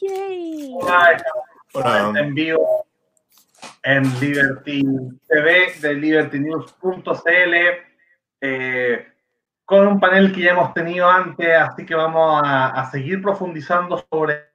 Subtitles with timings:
[0.00, 0.76] Yay.
[1.74, 2.86] Hola, en vivo
[3.82, 4.82] en Liberty
[5.26, 7.54] TV de libertynews.cl
[8.40, 9.06] eh,
[9.64, 14.52] con un panel que ya hemos tenido antes, así que vamos a, seguir profundizando sobre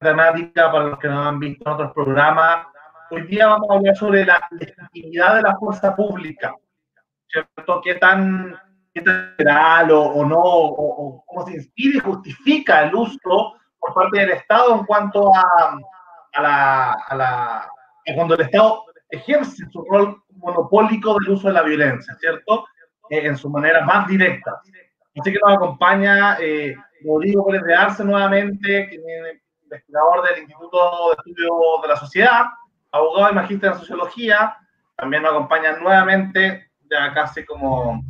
[0.00, 2.66] la temática para los que no han visto en otros programas.
[3.10, 6.54] Hoy día vamos a hablar sobre la legitimidad de la fuerza pública,
[7.28, 7.80] ¿cierto?
[7.84, 8.58] ¿Qué tan,
[8.92, 13.56] qué tan real o, no, o, cómo se inspira y justifica el uso
[13.86, 15.78] por parte del Estado en cuanto a,
[16.34, 17.70] a la, a la
[18.14, 22.66] cuando el Estado ejerce su rol monopólico del uso de la violencia, ¿cierto?
[23.10, 24.60] Eh, en su manera más directa.
[25.18, 31.10] Así que nos acompaña eh, Rodrigo Pérez de Arce nuevamente, que es investigador del Instituto
[31.10, 32.44] de Estudio de la Sociedad,
[32.92, 34.56] abogado y magíster en Sociología.
[34.96, 38.02] También nos acompaña nuevamente, ya casi como,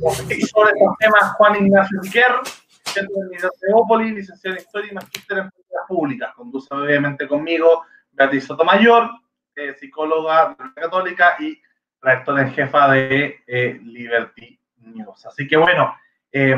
[0.00, 2.32] profesor de estos temas, Juan Ignacio Riquer,
[3.60, 6.34] Teópolis, licenciado en Historia y magíster en Políticas Públicas.
[6.34, 9.10] Conduce obviamente conmigo Beatriz Sotomayor,
[9.54, 11.60] eh, psicóloga católica y
[12.00, 15.26] rectora en jefa de eh, Liberty News.
[15.26, 15.94] Así que bueno,
[16.30, 16.56] eh,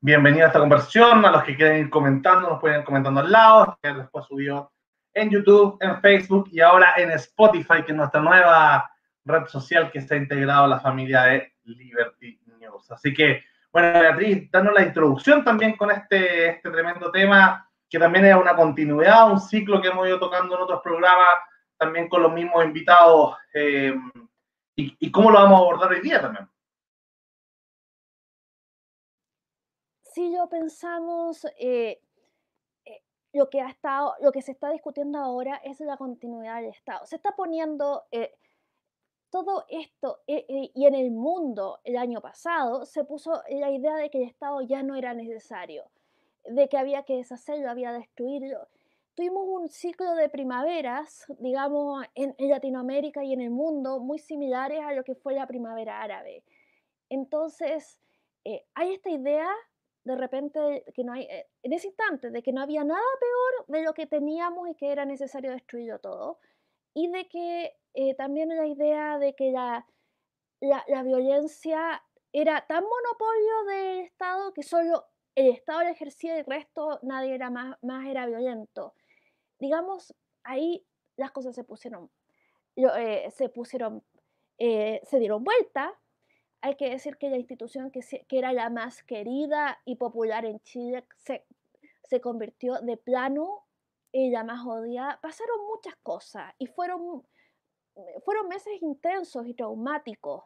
[0.00, 1.24] bienvenido a esta conversación.
[1.24, 3.78] A los que quieren ir comentando, nos pueden ir comentando al lado.
[3.82, 4.72] Que después subió
[5.14, 8.90] en YouTube, en Facebook y ahora en Spotify, que es nuestra nueva
[9.24, 12.90] red social que está integrado a la familia de Liberty News.
[12.90, 18.24] Así que, bueno, Beatriz, danos la introducción también con este, este tremendo tema, que también
[18.26, 21.38] es una continuidad, un ciclo que hemos ido tocando en otros programas
[21.76, 23.94] también con los mismos invitados eh,
[24.76, 26.48] y, cómo lo vamos a abordar hoy día también.
[30.02, 32.00] Si yo pensamos, eh,
[32.84, 36.70] eh, lo, que ha estado, lo que se está discutiendo ahora es la continuidad del
[36.70, 37.06] Estado.
[37.06, 38.04] Se está poniendo
[39.30, 44.18] todo esto y en el mundo el año pasado se puso la idea de que
[44.18, 45.84] el Estado ya no era necesario,
[46.44, 48.68] de que había que deshacerlo, había que destruirlo
[49.20, 54.94] tuvimos un ciclo de primaveras, digamos, en, Latinoamérica y en el mundo, muy similares a
[54.94, 56.42] lo que fue la primavera árabe.
[57.10, 57.98] Entonces,
[58.44, 59.48] eh, hay esta idea
[60.04, 63.76] de repente que no hay, eh, en ese instante, de que no había nada peor
[63.76, 66.38] de lo que teníamos y que era necesario destruirlo todo.
[66.94, 69.86] Y de que eh, también la idea de que la,
[70.60, 72.02] la, la, violencia
[72.32, 77.34] era tan monopolio del Estado que solo el Estado lo ejercía y el resto nadie
[77.34, 78.94] era más, más era violento
[79.60, 80.84] digamos, ahí
[81.16, 82.10] las cosas se pusieron,
[82.76, 84.02] eh, se pusieron,
[84.58, 85.92] eh, se dieron vuelta.
[86.62, 90.60] Hay que decir que la institución que, que era la más querida y popular en
[90.60, 91.46] Chile se,
[92.04, 93.66] se convirtió de plano
[94.12, 95.20] en la más odiada.
[95.22, 97.24] Pasaron muchas cosas y fueron,
[98.24, 100.44] fueron meses intensos y traumáticos.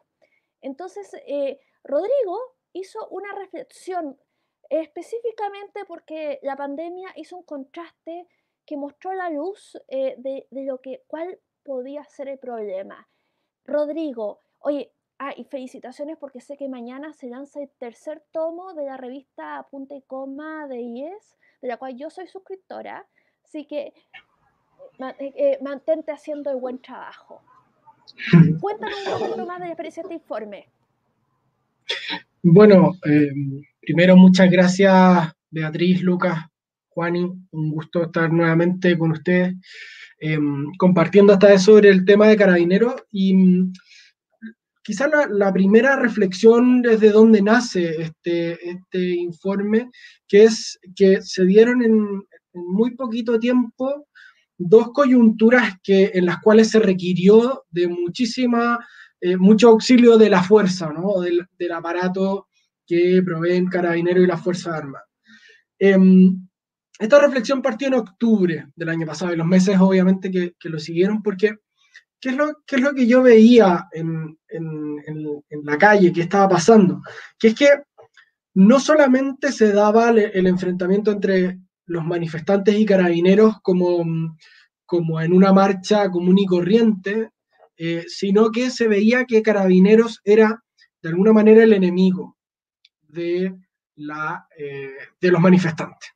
[0.61, 2.39] Entonces, eh, Rodrigo
[2.73, 4.19] hizo una reflexión
[4.69, 8.27] específicamente porque la pandemia hizo un contraste
[8.65, 13.07] que mostró la luz eh, de, lo que, cuál podía ser el problema.
[13.63, 18.85] Rodrigo, oye, ah, y felicitaciones porque sé que mañana se lanza el tercer tomo de
[18.85, 23.07] la revista Punta y Coma de IES, de la cual yo soy suscriptora,
[23.43, 23.93] así que
[25.19, 27.41] eh, eh, mantente haciendo el buen trabajo.
[28.61, 30.67] Cuéntanos un poquito más de la experiencia de este informe.
[32.41, 32.93] Bueno,
[33.81, 36.39] primero muchas gracias Beatriz, Lucas,
[36.89, 39.55] Juani, un gusto estar nuevamente con ustedes
[40.77, 43.73] compartiendo esta vez sobre el tema de carabineros y mm,
[44.85, 49.89] quizás la, primera reflexión desde donde nace este, este informe,
[50.27, 54.07] que es que se dieron en, muy poquito tiempo
[54.57, 58.79] dos coyunturas que, en las cuales se requirió de muchísima,
[59.19, 61.19] eh, mucho auxilio de la fuerza, ¿no?
[61.21, 62.47] del, aparato
[62.85, 65.07] que proveen carabineros y las Fuerzas Armadas.
[65.79, 66.47] Em,
[66.99, 71.21] esta reflexión partió en octubre del año pasado y los meses obviamente que, lo siguieron
[71.21, 71.55] porque
[72.19, 74.37] ¿qué es, lo, es lo que yo veía en,
[75.63, 77.01] la calle, qué estaba pasando?
[77.37, 77.67] Que es que
[78.53, 84.05] no solamente se daba el, enfrentamiento entre los manifestantes y carabineros como,
[84.85, 87.29] como en una marcha común y corriente,
[87.77, 90.63] eh, sino que se veía que carabineros era
[91.01, 92.37] de alguna manera el enemigo
[93.01, 93.53] de,
[93.95, 96.11] la, eh, de los manifestantes.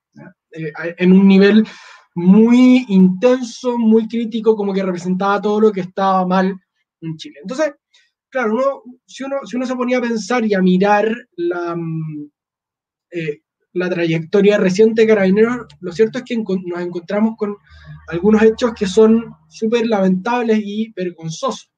[0.52, 1.66] Eh, en un nivel
[2.16, 6.60] muy intenso, muy crítico, como que representaba todo lo que estaba mal
[7.02, 7.40] en Chile.
[7.42, 7.74] Entonces,
[8.30, 12.32] claro, uno, si, uno, si uno se ponía a pensar y a mirar la, mm,
[13.74, 17.56] la trayectoria reciente de Carabineros, lo cierto es que nos encontramos con
[18.08, 21.72] algunos hechos que son súper lamentables y vergonzosos.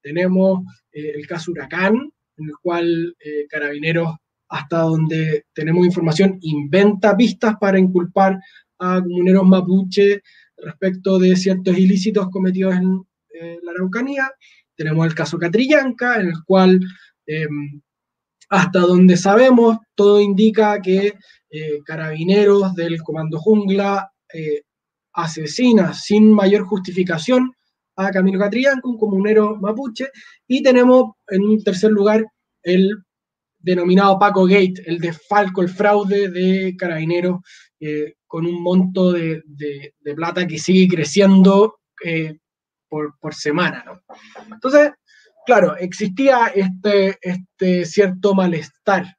[0.00, 0.60] Tenemos
[0.92, 1.94] eh, el caso Huracán,
[2.36, 3.16] en el cual
[3.50, 4.14] Carabineros
[4.48, 8.38] hasta donde tenemos información, inventa pistas para inculpar
[8.78, 10.22] a comuneros mapuche
[10.56, 13.02] respecto de ciertos ilícitos cometidos en
[13.34, 14.30] eh, la Araucanía.
[14.74, 16.80] Tenemos el caso Catrillanca, en el cual,
[17.26, 17.80] em,
[18.48, 21.14] hasta donde sabemos, todo indica que
[21.50, 24.62] eh, carabineros del Comando Jungla eh,
[25.12, 27.52] asesina sin mayor justificación
[27.96, 30.10] a Camilo Catrillanca, un comunero mapuche,
[30.46, 32.24] y tenemos en un tercer lugar
[32.62, 32.96] el
[33.58, 37.40] denominado Paco Gate, el desfalco, el fraude de carabineros
[37.80, 39.42] eh, con un monto de,
[40.14, 42.38] plata que sigue creciendo eh,
[42.88, 43.84] por, semana.
[44.50, 44.92] Entonces,
[45.48, 49.16] claro, existía este, este cierto malestar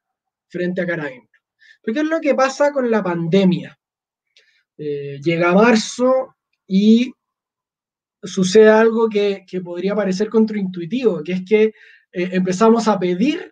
[0.47, 1.27] frente a carabineros.
[1.81, 3.75] Pero ¿qué es lo que pasa con la pandemia?
[4.77, 6.35] Eh, llega marzo
[6.67, 7.11] y
[8.21, 11.73] sucede algo que, que, podría parecer contraintuitivo, que es que
[12.11, 13.51] empezamos a pedir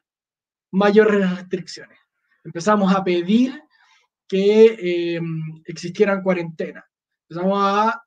[0.72, 1.98] mayores restricciones.
[2.44, 3.60] Empezamos a pedir
[4.28, 5.22] que eh,
[5.66, 6.84] existieran cuarentenas.
[7.28, 8.04] Empezamos a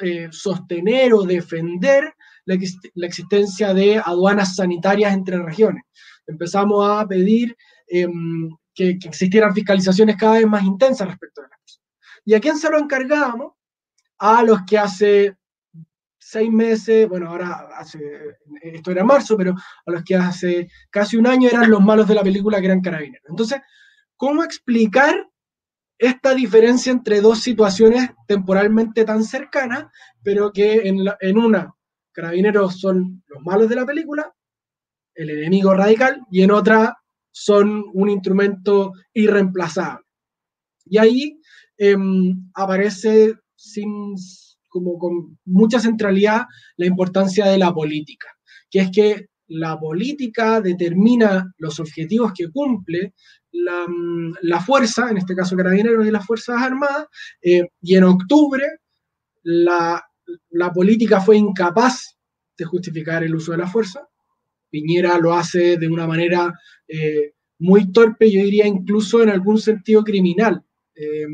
[0.00, 5.84] eh, sostener o defender la, existencia de aduanas sanitarias entre regiones.
[6.26, 7.56] Empezamos a pedir
[7.88, 11.80] em, que, existieran fiscalizaciones cada vez más intensas respecto a las personas.
[12.24, 13.52] ¿Y a quién se lo encargábamos?
[14.18, 15.36] A los que hace
[16.18, 17.98] seis meses, bueno, ahora hace,
[18.62, 22.14] esto era marzo, pero a los que hace casi un año eran los malos de
[22.14, 23.28] la película que eran carabineros.
[23.28, 23.60] Entonces,
[24.16, 25.28] ¿cómo explicar
[26.02, 29.86] esta diferencia entre dos situaciones temporalmente tan cercanas,
[30.20, 31.76] pero que en una,
[32.12, 34.32] carabineros son los malos de la película,
[35.14, 36.96] el enemigo radical, y en otra
[37.30, 40.04] son un instrumento irreemplazable.
[40.84, 41.40] Y ahí
[41.78, 44.14] em, aparece sin
[44.68, 48.28] como con mucha centralidad la importancia de la política,
[48.70, 53.14] que es que la política determina los objetivos que cumple
[53.52, 57.06] la, mm, fuerza, en este caso carabineros y las Fuerzas Armadas,
[57.42, 58.66] eh, y en octubre
[59.42, 60.02] la,
[60.74, 62.16] política fue incapaz
[62.56, 64.06] de justificar el uso de la fuerza.
[64.70, 66.52] Piñera lo hace de una manera
[66.88, 70.62] eh, muy torpe, yo diría incluso en algún sentido criminal.
[70.94, 71.26] Eh,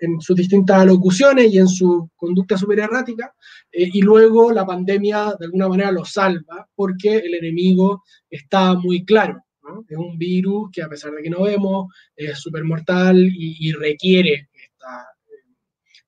[0.00, 3.32] en sus distintas alocuciones y en su conducta super errática,
[3.70, 9.04] eh, y luego la pandemia de alguna manera lo salva porque el enemigo está muy
[9.04, 9.44] claro.
[9.88, 14.48] Es un virus que a pesar de que no vemos, es súper mortal y, requiere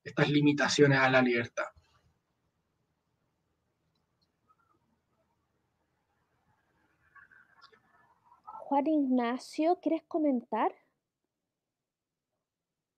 [0.05, 1.67] estas limitaciones a la libertad.
[8.70, 10.73] Juan Ignacio, ¿quieres comentar?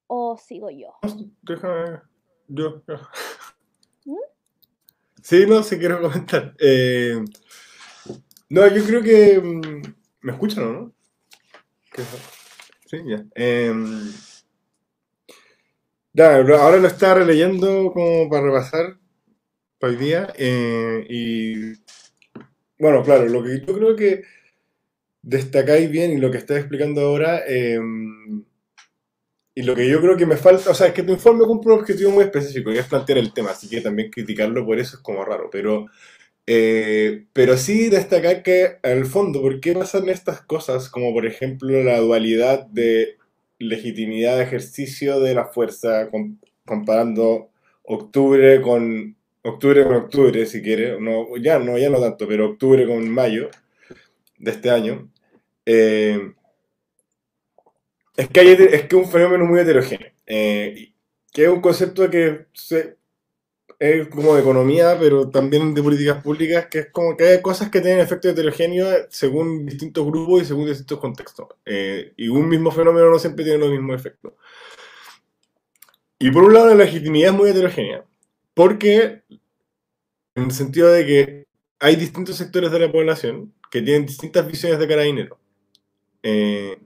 [0.07, 0.99] ¿O sigo yo?
[1.41, 2.03] Déjame.
[2.47, 2.83] Yo.
[4.05, 4.17] ¿Mm?
[5.23, 6.55] Sí, no, sí quiero comentar.
[6.59, 7.25] Eh,
[8.51, 9.41] no, yo creo que.
[9.41, 10.93] Mm, ¿Me escuchan o no?
[12.87, 13.25] Sí, ya.
[16.15, 18.99] Em, ahora lo estaba releyendo como para repasar
[19.81, 20.33] hoy día.
[20.37, 21.73] Eh, y.
[22.79, 24.23] Bueno, claro, lo que yo creo que
[25.23, 27.43] destacáis bien y lo que estás explicando ahora.
[27.49, 27.79] Eh,
[29.55, 31.75] y lo que yo creo que me falta, o sea, es que tu informe cumple
[31.75, 34.97] un objetivo muy específico, y es plantear el tema, así que también criticarlo por eso
[34.97, 35.87] es como raro, pero,
[36.47, 41.83] eh, pero sí destacar que, el fondo, ¿por qué pasan estas cosas, como por ejemplo
[41.83, 43.19] la dualidad de
[43.63, 46.09] legitimidad de ejercicio de la fuerza,
[46.65, 47.51] comparando
[47.85, 52.87] octubre con octubre con octubre, si quiere, no, ya no, ya no tanto, pero octubre
[52.87, 53.51] con mayo
[54.39, 55.11] de este año.
[55.67, 56.33] Eh,
[58.17, 60.93] es que, es que un fenómeno muy heterogéneo, eh,
[61.33, 62.97] que es un concepto que se,
[63.83, 67.69] es como de economía, pero también de políticas públicas, que es como que hay cosas
[67.69, 71.49] que tienen efecto heterogéneo según distintos grupos y según distintos contextos.
[71.67, 74.35] Eh, y un mismo fenómeno no siempre tiene los mismos efectos.
[76.21, 78.05] Y por un lado la legitimidad es muy heterogénea,
[78.55, 79.25] porque
[80.37, 81.47] en el sentido de que
[81.81, 85.41] hay distintos sectores de la población que tienen distintas visiones de carabinero.
[86.23, 86.79] Eh,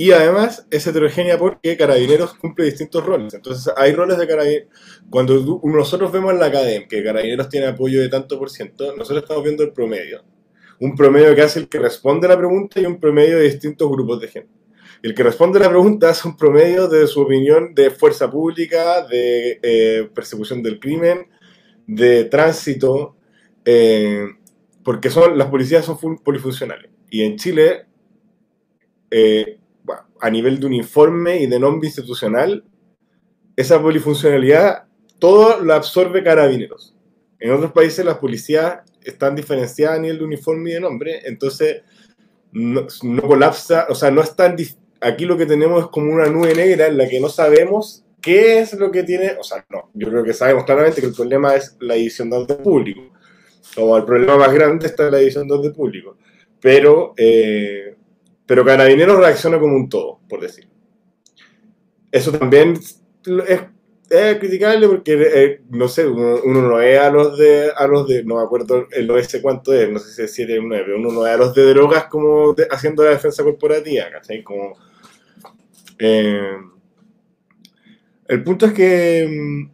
[0.00, 3.34] y además es heterogénea porque Carabineros cumple distintos roles.
[3.34, 4.68] Entonces hay roles de Carabineros.
[5.10, 9.24] Cuando nosotros vemos en la academia que Carabineros tiene apoyo de tanto por ciento, nosotros
[9.24, 10.22] estamos viendo el promedio.
[10.78, 13.90] Un promedio que hace el que responde a la pregunta y un promedio de distintos
[13.90, 14.52] grupos de gente.
[15.02, 19.04] El que responde a la pregunta hace un promedio de su opinión de fuerza pública,
[19.04, 21.26] de eh, persecución del crimen,
[21.88, 23.16] de tránsito,
[23.64, 24.28] eh,
[24.84, 26.88] porque son, las policías son polifuncionales.
[27.10, 27.86] Y en Chile,
[29.10, 29.57] eh,
[30.20, 32.64] a nivel de uniforme y de nombre institucional,
[33.56, 34.84] esa polifuncionalidad
[35.18, 36.94] todo la absorbe carabineros.
[37.40, 41.82] En otros países las policías están diferenciadas a nivel de uniforme y de nombre, entonces
[42.52, 42.86] no,
[43.22, 44.56] colapsa, o sea, no es tan
[45.00, 48.60] aquí lo que tenemos es como una nube negra en la que no sabemos qué
[48.60, 51.54] es lo que tiene, o sea, no, yo creo que sabemos claramente que el problema
[51.54, 53.02] es la edición de orden público,
[53.74, 56.16] como el problema más grande está en la edición de orden público,
[56.60, 57.96] pero, eh,
[58.48, 60.66] pero Carabineros reacciona como un todo, por decir.
[62.10, 62.80] Eso también
[64.10, 68.24] es criticable porque, eh, no sé, uno, no ve a los de, a los de,
[68.24, 70.98] no me acuerdo el OS cuánto es, no sé si es 7 o 9, pero
[70.98, 74.42] uno no ve a los de drogas como haciendo la defensa corporativa, ¿cachai?
[74.42, 74.78] Como,
[75.98, 76.56] eh,
[78.28, 79.70] el punto es que, mm,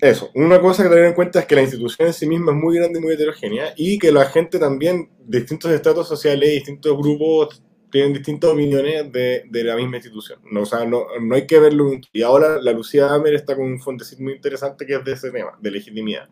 [0.00, 2.58] eso, una cosa que tener en cuenta es que la institución en sí misma es
[2.58, 7.62] muy grande y muy heterogénea y que la gente también, distintos estratos sociales, distintos grupos
[7.90, 10.40] tienen distintas opiniones de, de, la misma institución.
[10.50, 11.92] No, o sea, no, no, hay que verlo.
[12.12, 15.30] Y ahora la Lucía Amer está con un fontecito muy interesante que es de ese
[15.30, 16.28] tema, de legitimidad.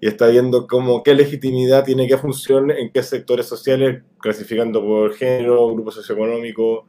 [0.00, 5.14] Y está viendo cómo, qué legitimidad tiene qué función en qué sectores sociales, clasificando por
[5.14, 6.86] género, grupo socioeconómico.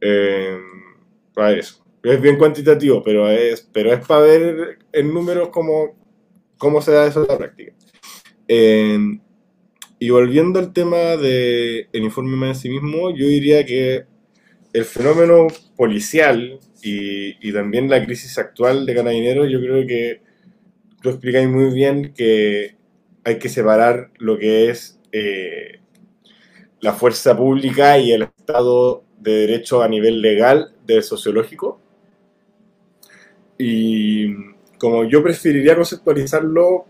[0.00, 0.58] Eh,
[1.34, 1.84] para eso.
[2.02, 5.96] Es bien cuantitativo, pero es, pero es para ver en números cómo,
[6.58, 7.72] cómo se da eso en la práctica.
[8.48, 8.98] Eh,
[10.02, 14.04] y volviendo al tema del el informe en sí mismo, yo diría que
[14.72, 20.20] el fenómeno policial y, también la crisis actual de Carabineros, yo creo que
[21.00, 22.74] tú explicáis muy bien que
[23.22, 25.78] hay que separar lo que es eh,
[26.80, 31.80] la fuerza pública y el Estado de Derecho a nivel legal del sociológico.
[33.56, 34.34] Y
[34.78, 36.86] como yo preferiría conceptualizarlo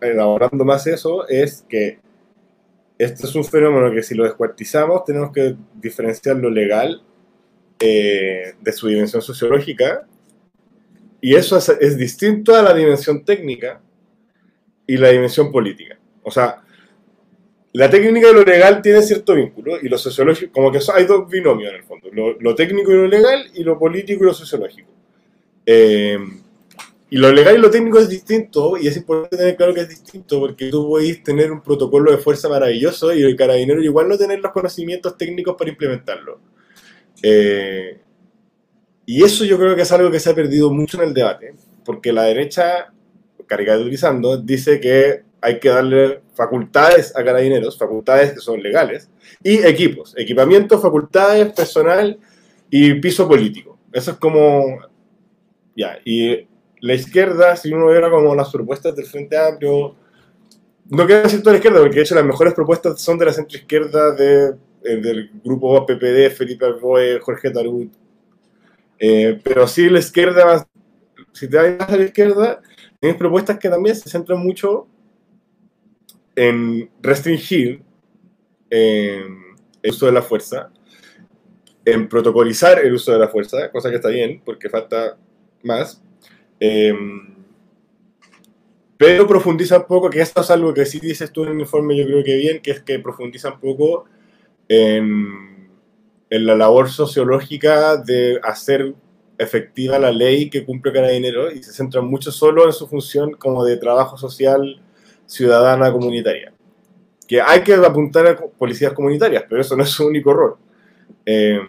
[0.00, 1.98] elaborando más eso, es que
[2.98, 7.02] este es un fenómeno que si lo descuartizamos tenemos que diferenciar lo legal
[7.78, 10.06] eh, de su dimensión sociológica
[11.20, 13.80] y eso es, distinto a la dimensión técnica
[14.86, 15.98] y la dimensión política.
[16.22, 16.62] O sea,
[17.72, 21.28] la técnica y lo legal tiene cierto vínculo y lo sociológico, como que hay dos
[21.28, 24.34] binomios en el fondo, lo, lo técnico y lo legal y lo político y lo
[24.34, 24.90] sociológico.
[25.66, 26.18] Eh,
[27.08, 29.88] y lo legal y lo técnico es distinto, y es importante tener claro que es
[29.88, 34.18] distinto, porque tú podés tener un protocolo de fuerza maravilloso y el carabinero igual no
[34.18, 36.40] tener los conocimientos técnicos para implementarlo.
[37.22, 38.00] Eh,
[39.06, 41.54] y eso yo creo que es algo que se ha perdido mucho en el debate,
[41.84, 42.92] porque la derecha,
[43.46, 49.08] caricaturizando, dice que hay que darle facultades a carabineros, facultades que son legales,
[49.44, 52.18] y equipos, equipamiento, facultades, personal
[52.68, 53.78] y piso político.
[53.92, 54.80] Eso es como...
[55.76, 56.48] Ya, y
[56.86, 59.96] la izquierda, si uno viera como las propuestas del Frente Amplio,
[60.88, 63.32] no quiero decir toda la izquierda, porque de hecho las mejores propuestas son de la
[63.32, 67.92] centroizquierda de, eh, del grupo PPD, Felipe Alboe, Jorge Tarut.
[68.98, 70.66] Eh, pero sí la izquierda,
[71.32, 72.62] si te vas a la izquierda,
[73.00, 74.86] tienes propuestas que también se centran mucho
[76.36, 77.82] en restringir
[78.70, 80.70] el uso de la fuerza,
[81.84, 85.16] en protocolizar el uso de la fuerza, cosa que está bien, porque falta
[85.62, 86.02] más,
[86.60, 87.34] Em,
[88.96, 91.96] pero profundiza un poco, que esto es algo que sí dices tú en el informe,
[91.96, 94.06] yo creo que bien, que es que profundiza un poco
[94.68, 95.68] en,
[96.30, 98.94] en la labor sociológica de hacer
[99.38, 103.64] efectiva la ley que cumple dinero y se centra mucho solo en su función como
[103.64, 104.80] de trabajo social
[105.26, 106.52] ciudadana comunitaria.
[107.28, 110.56] Que hay que apuntar a policías comunitarias, pero eso no es su único rol.
[111.24, 111.60] Eh,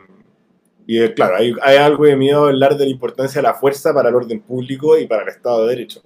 [0.87, 3.53] y eh, claro, hay, hay, algo de miedo a hablar de la importancia de la
[3.53, 6.01] fuerza para el orden público y para el Estado de Derecho.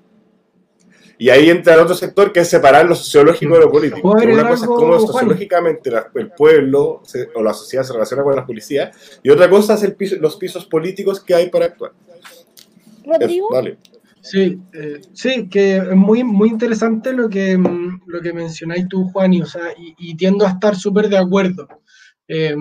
[1.20, 4.10] Y ahí entra el otro sector que es separar lo sociológico de lo político.
[4.10, 7.04] Una cosa es cómo sociológicamente el pueblo
[7.36, 10.36] o la sociedad se relaciona con las policías y otra cosa es el piso, los
[10.38, 11.92] pisos políticos que hay para actuar.
[13.06, 13.50] Rodrigo.
[14.20, 19.10] Sí, eh, sí, que es muy, muy interesante lo que, mm, lo que mencionáis tú,
[19.10, 21.68] Juan, y, o sea, y, y tiendo a estar súper de acuerdo.
[22.28, 22.56] Eh,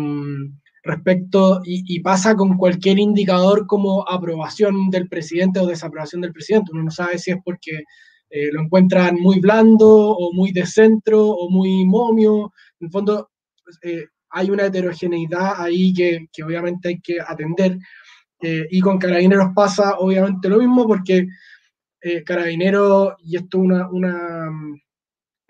[0.82, 6.72] respecto, y, pasa con cualquier indicador como aprobación del presidente o desaprobación del presidente.
[6.72, 7.84] Uno no sabe si es porque
[8.30, 12.52] eh, lo encuentran muy blando o muy de centro o muy momio.
[12.80, 13.30] En el fondo,
[13.64, 17.78] pues, eh, hay una heterogeneidad ahí que, obviamente hay que atender.
[18.42, 21.26] Eh, y con Carabineros pasa obviamente lo mismo porque
[22.24, 23.64] Carabineros, y esto es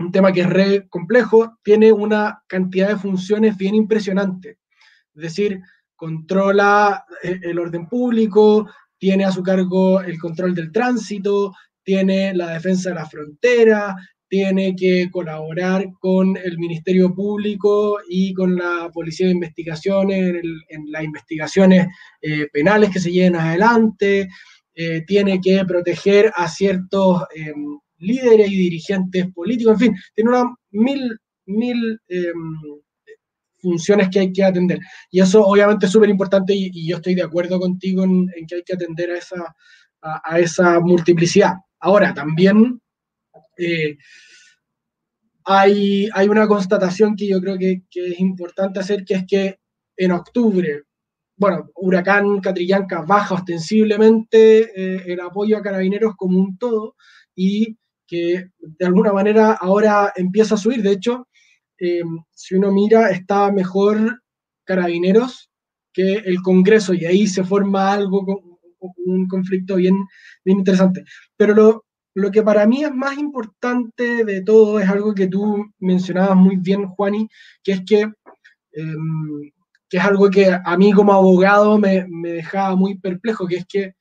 [0.00, 4.58] un tema que es re complejo, tiene una cantidad de funciones bien impresionante.
[5.14, 5.60] Es decir,
[5.96, 8.66] controla eh, el orden público,
[8.98, 13.96] tiene a su cargo el control del tránsito, tiene la defensa de la frontera,
[14.30, 20.36] tiene que colaborar con el Ministerio Público y con la Policía de Investigaciones
[20.68, 21.88] en, las investigaciones
[22.22, 24.28] eh, penales que se lleven adelante,
[24.74, 30.56] eh, tiene que proteger a ciertos em, líderes y dirigentes políticos, en fin, tiene una
[30.70, 32.80] mil, mil em,
[33.60, 34.78] funciones que hay que atender.
[35.10, 38.62] Y eso obviamente es súper importante y, yo estoy de acuerdo contigo en, que hay
[38.62, 39.54] que atender a esa,
[40.02, 41.54] a, esa multiplicidad.
[41.80, 42.80] Ahora, también
[43.56, 43.96] eh,
[45.44, 49.58] hay, hay, una constatación que yo creo que, que, es importante hacer, que es que
[49.96, 50.82] en octubre,
[51.36, 56.96] bueno, Huracán Catrillanca baja ostensiblemente eh, el apoyo a carabineros como un todo
[57.34, 60.82] y que de alguna manera ahora empieza a subir.
[60.82, 61.28] De hecho,
[61.80, 64.22] eh, si uno mira, está mejor
[64.64, 65.50] Carabineros
[65.92, 68.60] que el Congreso y ahí se forma algo,
[69.06, 69.96] un conflicto bien,
[70.44, 71.04] bien interesante.
[71.36, 75.64] Pero lo, lo que para mí es más importante de todo es algo que tú
[75.78, 77.28] mencionabas muy bien, Juani,
[77.64, 78.02] que es que,
[78.72, 79.50] em,
[79.88, 83.66] que es algo que a mí como abogado me, me dejaba muy perplejo, que es
[83.66, 83.94] que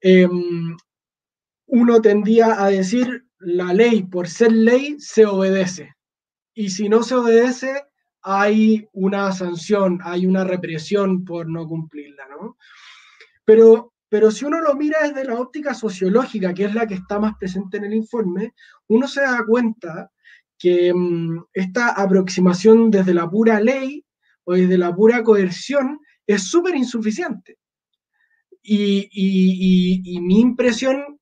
[0.00, 0.76] em,
[1.66, 5.94] uno tendía a decir la ley por ser ley se obedece
[6.54, 7.84] y si no se obedece,
[8.22, 12.56] hay una sanción, hay una represión por no cumplirla, ¿no?
[13.44, 17.18] Pero, pero si uno lo mira desde la óptica sociológica, que es la que está
[17.18, 18.54] más presente en el informe,
[18.88, 20.10] uno se da cuenta
[20.58, 24.04] que mm, esta aproximación desde la pura ley
[24.44, 27.58] o desde la pura coerción es súper insuficiente.
[28.62, 31.18] Y, y, mi impresión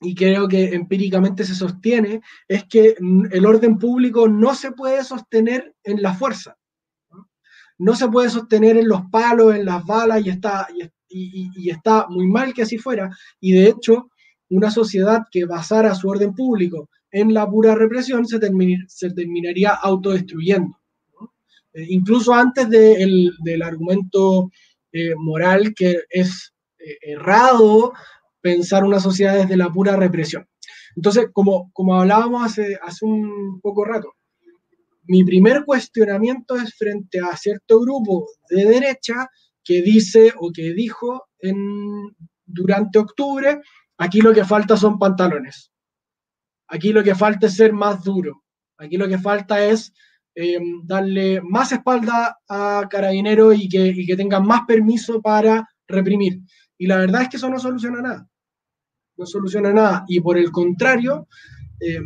[0.00, 2.96] y creo que empíricamente se sostiene, es que
[3.30, 6.56] el orden público no se puede sostener en la fuerza,
[7.78, 10.68] no, se puede sostener en los palos, en las balas, y está,
[11.08, 14.10] y, está muy mal que así fuera, y de hecho,
[14.48, 18.38] una sociedad que basara su orden público en la pura represión se,
[18.88, 20.80] se terminaría autodestruyendo.
[21.72, 24.50] Eh, incluso antes del argumento
[24.92, 27.92] eh, moral que es eh, errado
[28.40, 30.46] pensar una sociedad desde la pura represión.
[30.96, 34.14] Entonces, como, como hablábamos hace, hace un poco rato,
[35.04, 39.28] mi primer cuestionamiento es frente a cierto grupo de derecha
[39.64, 43.60] que dice o que dijo en, durante octubre,
[43.98, 45.70] aquí lo que falta son pantalones,
[46.68, 48.44] aquí lo que falta es ser más duro,
[48.78, 49.92] aquí lo que falta es
[50.34, 56.40] em, darle más espalda a carabineros y que, y que tengan más permiso para reprimir.
[56.78, 58.29] Y la verdad es que eso no soluciona nada
[59.20, 60.04] no soluciona nada.
[60.08, 61.28] Y por el contrario,
[61.78, 62.00] eh,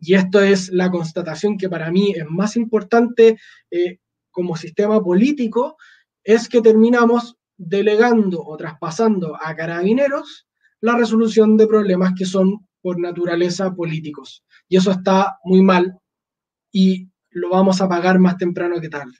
[0.00, 3.38] y esto es la constatación que para mí es más importante
[3.70, 5.76] eh, como sistema político,
[6.24, 10.46] es que terminamos delegando o traspasando a carabineros
[10.80, 14.44] la resolución de problemas que son por naturaleza políticos.
[14.68, 15.96] Y eso está muy mal
[16.72, 19.16] y lo vamos a pagar más temprano que tarde.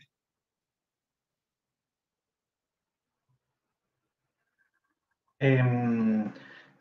[5.39, 6.33] Em,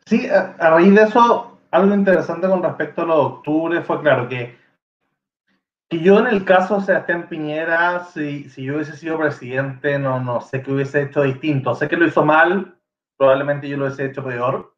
[0.08, 4.28] Sí, a, raíz de eso, algo interesante con respecto a lo de octubre fue claro
[4.28, 4.56] que,
[5.88, 10.20] que yo en el caso de Sebastián Piñera, si, si yo hubiese sido presidente, no,
[10.20, 11.74] no sé qué hubiese hecho distinto.
[11.74, 12.78] Sé que lo hizo mal,
[13.16, 14.76] probablemente yo lo hubiese hecho peor,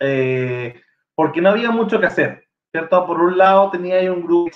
[0.00, 0.82] eh,
[1.14, 3.06] porque no había mucho que hacer, ¿cierto?
[3.06, 4.50] Por un lado tenía ahí un grupo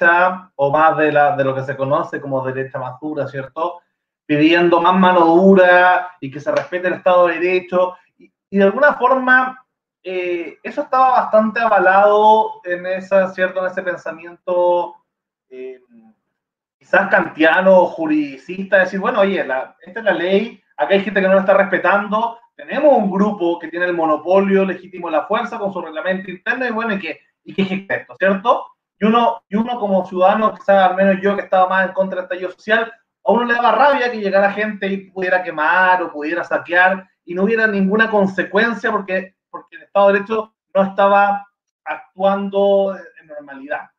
[0.56, 3.82] o más de, la, de lo que se conoce como derecha más dura, ¿cierto?
[4.26, 7.94] Pidiendo más mano dura y que se respete el Estado de Derecho.
[8.18, 9.64] y de alguna forma
[10.10, 13.60] eh, eso estaba bastante avalado en, esa, ¿cierto?
[13.60, 14.94] en ese pensamiento
[15.50, 15.82] eh,
[16.78, 21.34] quizás kantiano juridicista, decir, bueno, oye, esta es la ley, acá hay gente que no
[21.34, 25.74] la está respetando, tenemos un grupo que tiene el monopolio legítimo de la fuerza con
[25.74, 28.66] su reglamento interno y bueno, y que, y que ejerce esto, ¿cierto?
[28.98, 32.16] Y uno, y uno como ciudadano, quizás al menos yo que estaba más en contra
[32.16, 32.90] del estallido social,
[33.24, 37.34] a uno le daba rabia que llegara gente y pudiera quemar o pudiera saquear y
[37.34, 41.46] no hubiera ninguna consecuencia porque porque el Estado de Derecho no estaba
[41.84, 43.90] actuando en normalidad.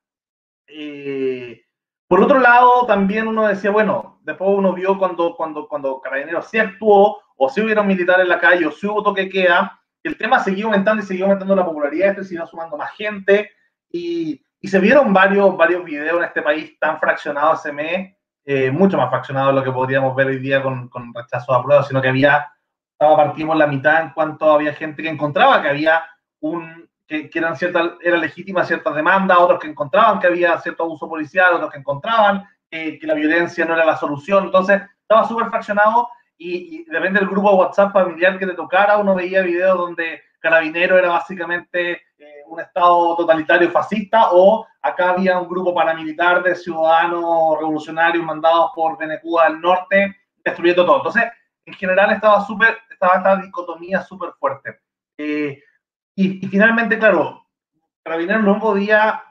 [0.68, 1.62] Eh,
[2.08, 6.58] por otro lado, también uno decía, bueno, después uno vio cuando, cuando, cuando Carabineros sí
[6.58, 10.40] actuó, o si hubiera militar en la calle, o si hubo toque queda, el tema
[10.40, 13.52] siguió aumentando y siguió aumentando la popularidad, este siguió sumando más gente,
[13.92, 18.98] y, y, se vieron varios, varios videos en este país tan fraccionados ese eh, mucho
[18.98, 22.02] más fraccionados de lo que podríamos ver hoy día con, con rechazo a prueba, sino
[22.02, 22.52] que había
[23.00, 26.04] estaba partimos la mitad en cuanto había gente que encontraba que había
[26.42, 31.08] un, que, eran ciertas, era legítima ciertas demandas, otros que encontraban que había cierto abuso
[31.08, 34.46] policial, otros que encontraban que la violencia no era la solución.
[34.46, 39.16] Entonces, estaba súper fraccionado y, depende del grupo de WhatsApp familiar que te tocara, uno
[39.16, 45.48] veía videos donde Carabinero era básicamente eh, un estado totalitario fascista o acá había un
[45.48, 50.98] grupo paramilitar de ciudadanos revolucionarios mandados por Venezuela del Norte destruyendo todo.
[50.98, 51.24] Entonces,
[51.70, 54.80] en general estaba súper estaba esta dicotomía súper fuerte.
[55.18, 55.62] Eh,
[56.16, 57.48] y, finalmente, claro,
[58.04, 59.24] Carabineros no podía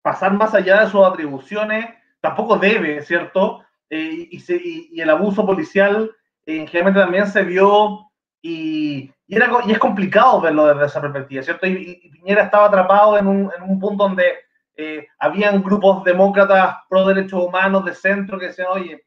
[0.00, 3.62] pasar más allá de sus atribuciones, tampoco debe, ¿cierto?
[3.92, 6.10] eh, y, el abuso policial
[6.46, 11.66] eh, generalmente también se vio y, era, y es complicado verlo desde esa perspectiva, ¿cierto?
[11.66, 14.32] Y, Piñera estaba atrapado en un, en un punto donde
[14.76, 19.04] eh, habían grupos demócratas pro derechos humanos de centro que decían, oye,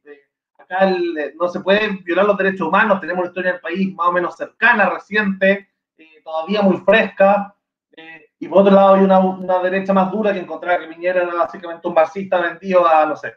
[0.66, 0.96] acá
[1.40, 4.36] no se pueden violar los derechos humanos, tenemos una historia del país más o menos
[4.36, 5.70] cercana, reciente,
[6.24, 7.56] todavía muy fresca,
[8.40, 11.88] y por otro lado hay una, derecha más dura que encontraba que Piñera era básicamente
[11.88, 13.34] un marxista vendido a, no sé,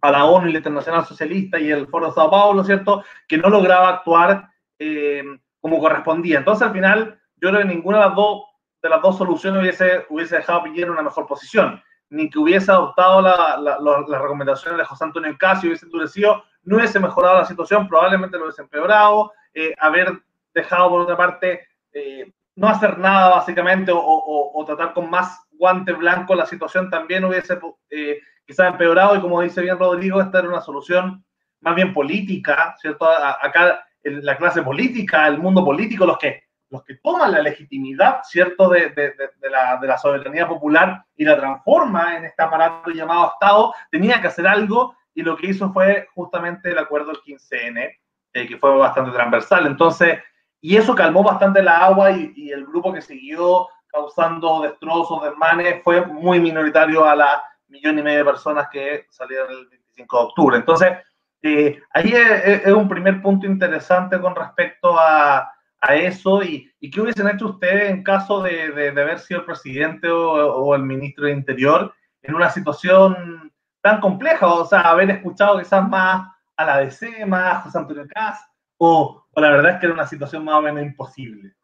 [0.00, 3.04] a la ONU y la Internacional Socialista y el Foro de Sao Paulo, ¿cierto?
[3.28, 5.22] Que no lograba actuar eh,
[5.60, 6.38] como correspondía.
[6.38, 8.42] Entonces, al final, yo creo que ninguna de las dos,
[8.82, 11.82] de las dos soluciones hubiese, hubiese dejado a Piñera en una mejor posición,
[12.14, 17.00] ni que hubiese adoptado las la, recomendaciones de José Antonio Casio, hubiese endurecido, no hubiese
[17.00, 20.22] mejorado la situación, probablemente lo hubiese empeorado, eh, haber
[20.54, 26.34] dejado, por otra parte, eh, no hacer nada básicamente o, tratar con más guante blanco
[26.34, 27.58] la situación también hubiese
[27.90, 31.24] eh, quizás empeorado y como dice bien Rodrigo, esta era una solución
[31.60, 33.06] más bien política, ¿cierto?
[33.08, 36.43] Acá la clase política, el mundo político, los que,
[36.74, 41.36] los que toman la legitimidad, ¿cierto?, de, de, la, de la soberanía popular y la
[41.36, 46.08] transforma en este aparato llamado Estado, tenía que hacer algo y lo que hizo fue
[46.14, 47.96] justamente el acuerdo del 15N,
[48.32, 49.66] eh, que fue bastante transversal.
[49.66, 50.18] Entonces,
[50.60, 56.04] y eso calmó bastante la agua y, el grupo que siguió causando destrozos, desmanes, fue
[56.04, 60.56] muy minoritario a la millón y medio de personas que salieron el 25 de octubre.
[60.56, 60.92] Entonces,
[61.40, 65.53] eh, ahí es, un primer punto interesante con respecto a,
[65.86, 70.74] a eso y, qué hubiesen hecho ustedes en caso de, haber sido el presidente o,
[70.74, 76.26] el ministro de Interior en una situación tan compleja, o sea, haber escuchado quizás más
[76.56, 78.40] a la DC, más a José Antonio Caz,
[78.78, 81.54] o, la verdad es que era una situación más o menos imposible?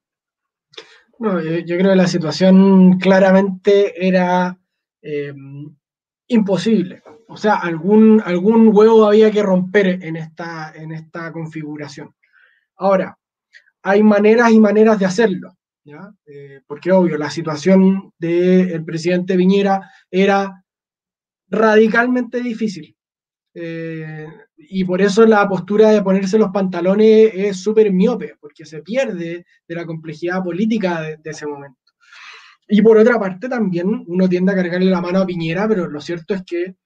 [1.18, 4.58] No, yo, creo que la situación claramente era
[5.02, 5.34] eh,
[6.28, 7.02] imposible.
[7.28, 12.14] O sea, algún, algún huevo había que romper en esta, en esta configuración.
[12.76, 13.18] Ahora,
[13.82, 16.12] hay maneras y maneras de hacerlo, ¿ya?
[16.26, 20.64] Eh, porque obvio, la situación del presidente Viñera era
[21.48, 22.96] radicalmente difícil.
[23.52, 28.82] Eh, y por eso la postura de ponerse los pantalones es súper miope, porque se
[28.82, 31.78] pierde de la complejidad política de, ese momento.
[32.68, 36.00] Y por otra parte también uno tiende a cargarle la mano a Piñera, pero lo
[36.00, 36.76] cierto es que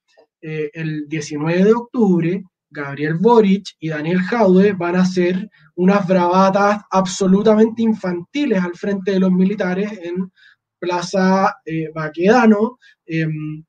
[0.41, 2.45] eh, el 19 de octubre
[2.75, 9.21] Gabriel Boric y Daniel Jaude van a hacer unas bravatas absolutamente infantiles al frente de
[9.21, 10.31] los militares en
[10.79, 13.65] Plaza eh, Baquedano, em,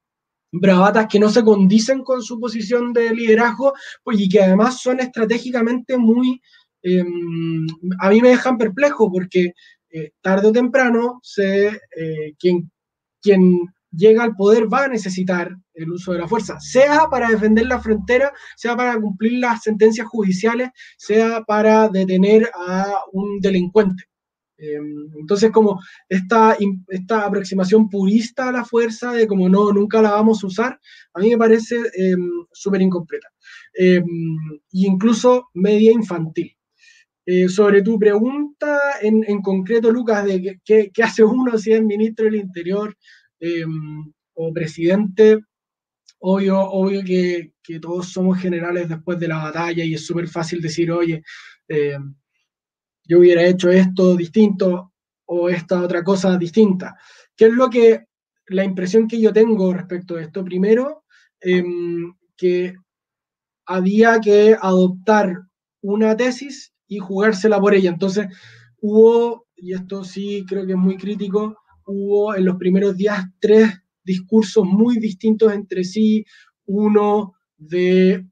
[0.51, 4.99] bravatas que no se condicen con su posición de liderazgo pues, y que además son
[4.99, 6.41] estratégicamente muy,
[6.81, 7.67] em,
[7.99, 9.53] a mí me dejan perplejo porque
[9.91, 12.69] eh, tarde o temprano se, eh, quien,
[13.21, 13.59] quien
[13.95, 17.79] llega al poder va a necesitar el uso de la fuerza, sea para defender la
[17.79, 24.05] frontera, sea para cumplir las sentencias judiciales, sea para detener a un delincuente.
[24.57, 30.11] Em, entonces, como esta, esta aproximación purista a la fuerza, de como no, nunca la
[30.11, 30.79] vamos a usar,
[31.13, 33.27] a mí me parece em, súper incompleta.
[33.73, 34.01] e
[34.71, 36.55] incluso media infantil.
[37.27, 42.25] Eh, sobre tu pregunta en, en, concreto, Lucas, de qué hace uno si es ministro
[42.25, 42.95] del Interior
[44.33, 45.39] o presidente,
[46.19, 50.61] obvio, obvio que, que, todos somos generales después de la batalla y es súper fácil
[50.61, 51.21] decir, oye,
[53.07, 54.93] yo hubiera hecho esto distinto
[55.25, 56.95] o esta otra cosa distinta.
[57.35, 58.05] ¿Qué es lo que,
[58.47, 60.43] la impresión que yo tengo respecto a esto?
[60.43, 61.03] Primero,
[61.39, 62.75] em, que
[63.65, 65.41] había que adoptar
[65.81, 67.89] una tesis y jugársela por ella.
[67.89, 68.27] Entonces,
[68.81, 73.71] hubo, y esto sí creo que es muy crítico, hubo en los primeros días tres
[74.03, 76.25] discursos muy distintos entre sí,
[76.65, 78.25] uno de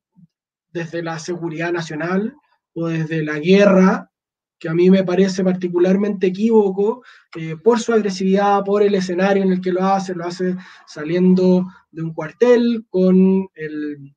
[0.74, 2.36] desde la seguridad nacional
[2.74, 4.12] o desde la guerra,
[4.60, 7.04] que a mí me parece particularmente equívoco
[7.36, 10.56] eh, por su agresividad, por el escenario en el que lo hace, lo hace
[10.88, 14.16] saliendo de un cuartel con el,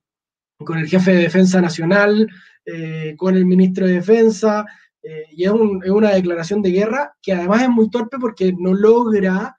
[0.59, 2.29] con el jefe de defensa nacional,
[2.65, 4.65] eh, con el ministro de defensa,
[5.09, 9.57] eh, y es, una declaración de guerra que además es muy torpe porque no logra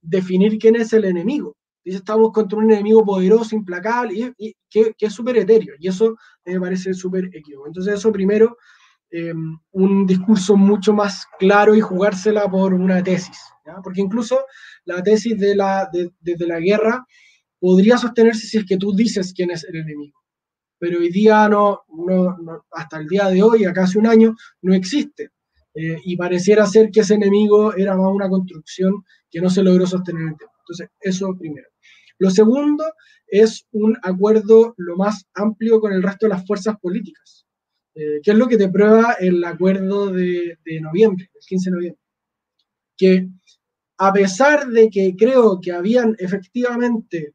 [0.00, 1.56] definir quién es el enemigo.
[1.84, 6.16] Dice, estamos contra un enemigo poderoso, implacable, y, que, que, es súper etéreo, y eso
[6.44, 7.66] me parece súper equívoco.
[7.66, 8.56] Entonces eso primero
[9.10, 13.38] Em, un discurso mucho más claro y jugársela por una tesis,
[13.82, 14.38] porque incluso
[14.84, 17.06] la tesis de la, de, la guerra
[17.58, 20.18] podría sostenerse si es que tú dices quién es el enemigo,
[20.78, 24.74] pero hoy día no, no, hasta el día de hoy, a casi un año, no
[24.74, 25.30] existe.
[25.74, 29.86] Eh, y pareciera ser que ese enemigo era más una construcción que no se logró
[29.86, 30.54] sostener en el tiempo.
[30.60, 31.68] Entonces, eso primero.
[32.18, 32.84] Lo segundo
[33.26, 37.46] es un acuerdo lo más amplio con el resto de las fuerzas políticas,
[37.94, 42.02] eh, que es lo que te prueba el acuerdo de noviembre, el 15 de noviembre,
[42.96, 43.28] que
[43.98, 47.34] a pesar de que creo que habían efectivamente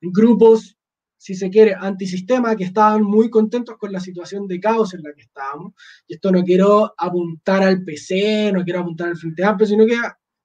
[0.00, 0.76] grupos,
[1.22, 5.12] si se quiere, antisistema que estaban muy contentos con la situación de caos en la
[5.14, 5.72] que estábamos,
[6.08, 9.96] y esto no quiero apuntar al PC, no quiero apuntar al Frente Amplio, sino que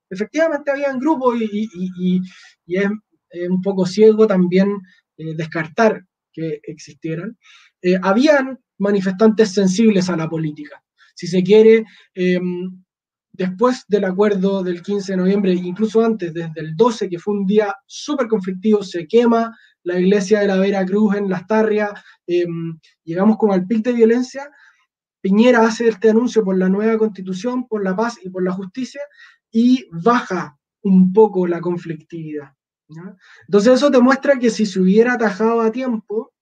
[0.07, 2.21] efectivamente habían grupos y, y,
[2.67, 2.89] y, es,
[3.49, 4.69] un poco ciego también
[5.17, 7.35] eh, descartar que existieran.
[7.81, 10.83] Eh, habían manifestantes sensibles a la política.
[11.15, 12.39] Si se quiere, eh,
[13.31, 17.47] después del acuerdo del 15 de noviembre, incluso antes, desde el 12, que fue un
[17.47, 21.91] día súper conflictivo, se quema la iglesia de la Vera Cruz en Las Tarrias,
[22.27, 24.49] em, llegamos como al pic de violencia,
[25.21, 29.01] Piñera hace este anuncio por la nueva constitución, por la paz y por la justicia,
[29.51, 32.53] y baja un poco la conflictividad.
[33.47, 36.33] Entonces eso demuestra que si se hubiera atajado a tiempo,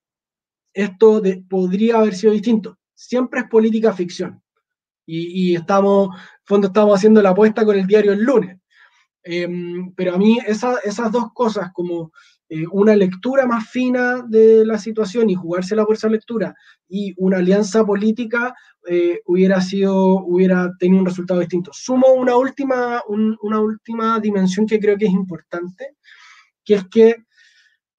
[0.73, 2.77] esto podría haber sido distinto.
[2.93, 4.41] Siempre es política ficción
[5.05, 6.09] y, estamos,
[6.43, 8.59] fondo estamos haciendo la apuesta con el diario el lunes.
[9.23, 12.11] Em, pero a mí esas dos cosas, como
[12.47, 16.55] eh, una lectura más fina de la situación y jugársela por esa lectura,
[16.87, 18.53] y una alianza política,
[18.87, 21.71] eh, hubiera sido, hubiera tenido un resultado distinto.
[21.73, 25.95] Sumo una última, una última dimensión que creo que es importante,
[26.63, 27.15] que es que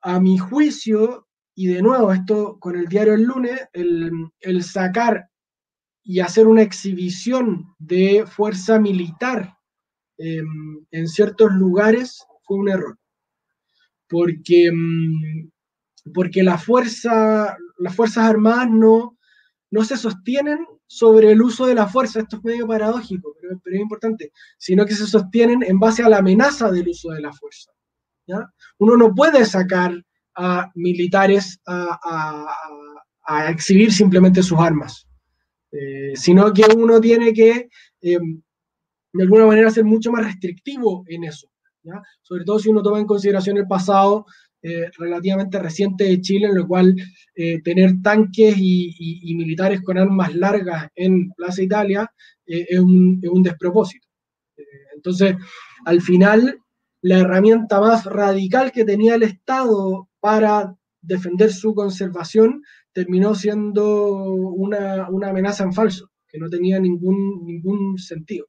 [0.02, 5.28] a mi juicio, y de nuevo esto con el diario el lunes, el, sacar
[6.04, 9.56] y hacer una exhibición de fuerza militar
[10.18, 12.96] em, en ciertos lugares fue un error.
[14.08, 15.50] Porque, em,
[16.14, 19.16] porque la fuerza, las Fuerzas Armadas no,
[19.70, 23.80] no se sostienen sobre el uso de la fuerza, esto es medio paradójico, pero, es
[23.80, 27.72] importante, sino que se sostienen en base a la amenaza del uso de la fuerza.
[28.26, 28.48] ¿ya?
[28.78, 29.92] Uno no puede sacar
[30.36, 31.98] a militares a,
[33.26, 35.06] a exhibir simplemente sus armas.
[35.72, 37.68] Eh, sino que uno tiene que,
[38.00, 38.18] eh,
[39.12, 41.48] de alguna manera, ser mucho más restrictivo en eso,
[42.22, 44.26] sobre todo si uno toma en consideración el pasado
[44.62, 46.94] eh, relativamente reciente de Chile, en lo cual
[47.62, 52.10] tener tanques y, militares con armas largas en Plaza Italia
[52.46, 54.08] es un, es un despropósito.
[54.94, 55.36] entonces,
[55.84, 56.58] al final,
[57.02, 65.04] la herramienta más radical que tenía el Estado para defender su conservación terminó siendo una,
[65.04, 68.46] amenaza en falso, que no tenía ningún, ningún sentido.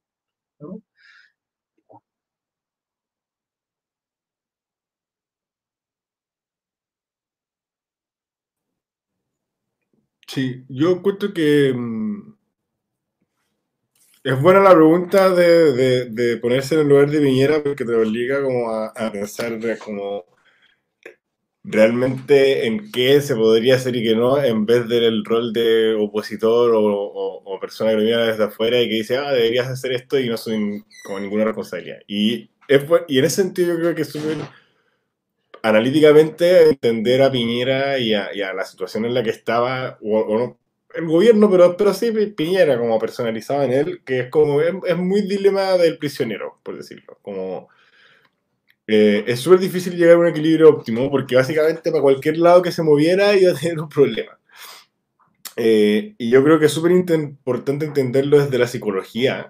[10.37, 12.35] Sí, yo encuentro que mm,
[14.23, 18.69] es buena la pregunta de, ponerse en el lugar de Viñera porque te obliga como
[18.69, 20.25] a, pensar como
[21.63, 26.71] realmente en qué se podría hacer y qué no, en vez del rol de opositor
[26.75, 30.37] o, persona que viene desde afuera y que dice, ah, deberías hacer esto y no
[30.37, 31.97] soy como ninguna responsabilidad.
[32.05, 34.37] Y, es, y en ese sentido yo creo que es súper
[35.63, 40.57] analíticamente entender a Piñera y a, la situación en la que estaba, o, no,
[40.95, 44.97] el gobierno, pero, pero sí Piñera como personalizado en él, que es como, es, es
[44.97, 47.69] muy dilema del prisionero, por decirlo, como
[48.87, 52.71] eh, es súper difícil llegar a un equilibrio óptimo porque básicamente para cualquier lado que
[52.71, 54.39] se moviera iba a tener un problema.
[55.57, 59.49] Eh, y yo creo que es súper importante entenderlo desde la psicología,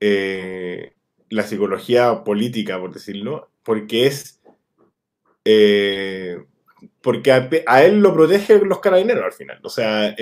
[0.00, 0.92] eh,
[1.30, 4.39] la psicología política, por decirlo, porque es...
[7.02, 9.60] porque a, él lo protege los carabineros al final.
[9.62, 10.14] O sea,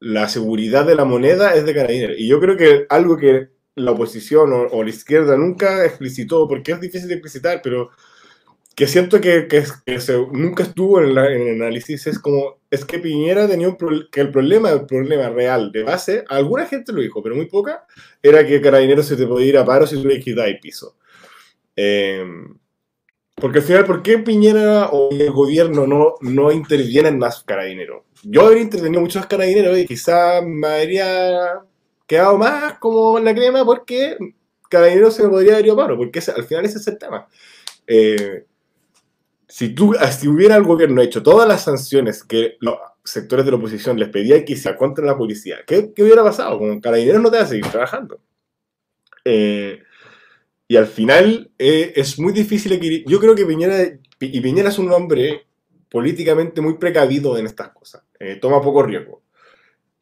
[0.00, 2.16] la seguridad de la moneda es de carabineros.
[2.18, 6.80] Y yo creo que algo que la oposición o, la izquierda nunca explicitó, porque es
[6.80, 7.90] difícil de explicitar, pero
[8.74, 9.64] que siento que, que,
[10.32, 13.76] nunca estuvo en, el análisis, es como, es que Piñera tenía un
[14.10, 17.86] que el problema, el problema real de base, alguna gente lo dijo, pero muy poca,
[18.22, 20.96] era que Carabineros se te podía ir a paro si tú le quitabas piso.
[21.74, 22.56] Em,
[23.40, 28.04] porque al final, ¿por qué Piñera o el gobierno no, no intervienen más carabineros?
[28.22, 31.60] Yo habría intervenido muchos carabineros y quizá me habría
[32.06, 34.16] quedado más como en la crema porque
[34.68, 37.26] Carabineros se me podría haber ido paro, porque al final ese es el tema.
[37.86, 38.44] Eh,
[39.46, 43.56] si, tú, si hubiera el gobierno hecho todas las sanciones que los sectores de la
[43.56, 46.58] oposición les pedían que hiciera contra la policía, ¿qué, qué hubiera pasado?
[46.58, 48.20] Con Carabineros no te va a seguir trabajando.
[49.24, 49.82] Eh,
[50.68, 53.04] y al final eh, es muy difícil.
[53.06, 55.46] Yo creo que Piñera, y Piñera es un hombre
[55.90, 58.04] políticamente muy precavido en estas cosas.
[58.40, 59.22] toma poco riesgo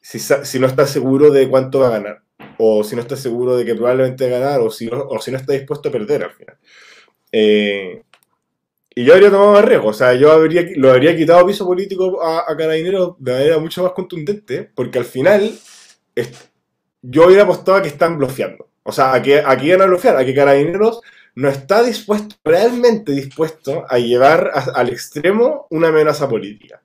[0.07, 2.23] si, no está seguro de cuánto va a ganar,
[2.59, 5.19] o si no está seguro de que probablemente va a ganar, o si no, o
[5.21, 6.59] si no está dispuesto a perder al final.
[7.33, 8.03] Eh,
[8.95, 9.89] y yo habría tomado más riesgo.
[9.89, 13.83] O sea, yo habría, lo habría quitado piso político a, a Carabineros de manera mucho
[13.83, 15.53] más contundente, porque al final
[17.03, 18.69] yo hubiera apostado a que están bloqueando.
[18.87, 21.01] O sea, a que, a que iban a bloquear, a que Carabineros
[21.35, 26.83] no está dispuesto, realmente dispuesto a llevar al extremo una amenaza política.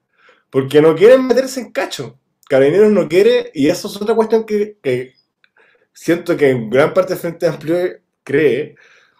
[0.50, 2.20] Porque no quieren meterse en cacho.
[2.50, 5.14] Carabineros no quiere, y eso es otra cuestión que,
[5.94, 7.78] siento que en gran parte del Frente Amplio
[8.24, 8.76] cree,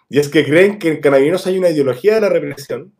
[0.08, 2.92] y es que creen que en Carabineros hay una ideología de la represión.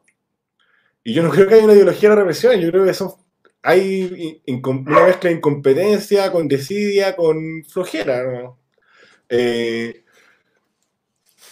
[1.02, 3.14] Y yo no creo que haya una ideología de la represión, yo creo que son,
[3.62, 8.54] hay una mezcla de incompetencia, con desidia, con flojera.
[9.34, 10.04] Eh,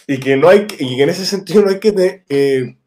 [0.05, 2.77] y que no hay y en ese sentido no hay que eh,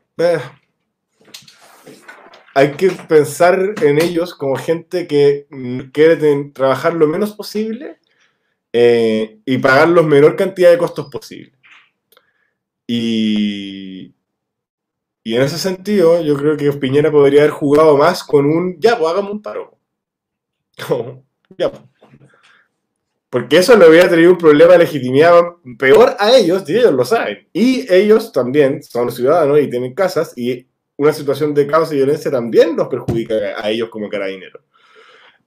[2.54, 5.48] hay que pensar en ellos como gente que
[5.92, 7.98] quiere trabajar lo menos posible
[8.72, 11.52] eh, y pagar la menor cantidad de costos posible.
[12.86, 14.14] Y,
[15.24, 18.98] y en ese sentido, yo creo que Piñera podría haber jugado más con un, ya,
[18.98, 19.78] pues hagamos un paro.
[21.58, 21.93] ya, pues.
[23.34, 25.42] Porque eso le hubiera tenido un problema de legitimidad
[25.76, 27.48] peor a ellos, y ellos lo saben.
[27.52, 32.30] Y ellos también son ciudadanos y tienen casas, y una situación de caos y violencia
[32.30, 34.62] también los perjudica a ellos como carabineros.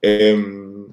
[0.02, 0.86] Em,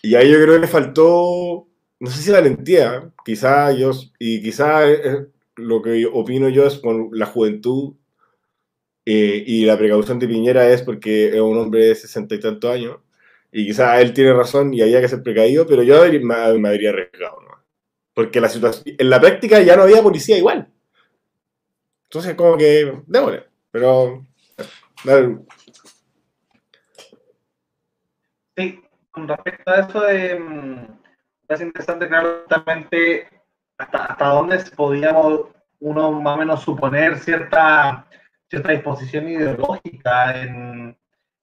[0.00, 1.68] y ahí yo creo que le faltó,
[2.00, 5.26] no sé si valentía, quizá ellos, y quizá eh,
[5.56, 7.92] lo que opino yo es con la juventud
[9.04, 12.70] eh, y la precaución de Piñera es porque es un hombre de sesenta y tantos
[12.70, 12.96] años
[13.52, 16.90] y quizá él tiene razón y había que ser precavido, pero yo me, me habría
[16.90, 17.64] arriesgado, ¿no?
[18.14, 20.68] Porque la situación, en la práctica ya no había policía igual.
[22.04, 23.44] Entonces, como que, démosle.
[23.70, 24.24] Pero,
[28.56, 30.86] Sí, con respecto a eso de, mm,
[31.48, 32.44] es interesante, claro,
[33.78, 35.48] hasta, hasta dónde podíamos
[35.80, 38.06] uno más o menos suponer cierta,
[38.48, 40.96] cierta disposición ideológica en,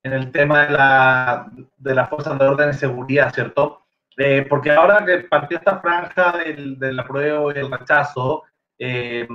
[0.04, 3.86] en el tema de la, de la fuerza de orden y seguridad, ¿cierto?
[4.18, 8.44] Eh, porque ahora que partió esta franja del, del apruebo y el rechazo,
[8.78, 9.28] eh,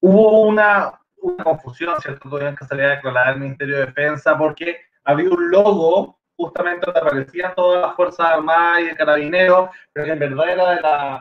[0.00, 2.28] hubo una, una confusión, ¿cierto?
[2.28, 7.00] Tuvieron que salir a declarar el Ministerio de Defensa porque había un logo justamente donde
[7.00, 11.20] aparecían todas las Fuerzas Armadas y de Carabineros, pero que en verdad era de la,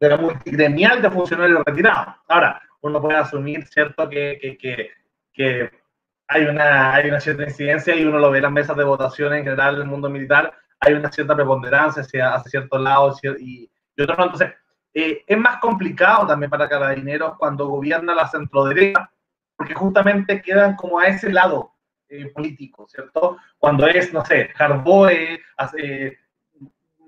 [0.00, 2.14] de la multigremial de funcionarios retirados.
[2.28, 4.90] Ahora, uno puede asumir, ¿cierto?, que, que, que,
[5.32, 5.83] que
[6.28, 9.34] hay, una, hay una cierta incidencia y uno lo ve en las mesas de votación
[9.34, 14.02] en general del mundo militar, hay una cierta preponderancia hacia, hacia ciertos lados y, y
[14.02, 14.24] otros no.
[14.24, 14.52] Entonces,
[14.94, 19.10] eh, es más complicado también para carabineros cuando gobierna la centroderecha,
[19.56, 21.72] porque justamente quedan como a ese lado
[22.08, 23.38] eh, político, ¿cierto?
[23.58, 25.40] Cuando es, no sé, Jarboe
[25.78, 26.18] eh,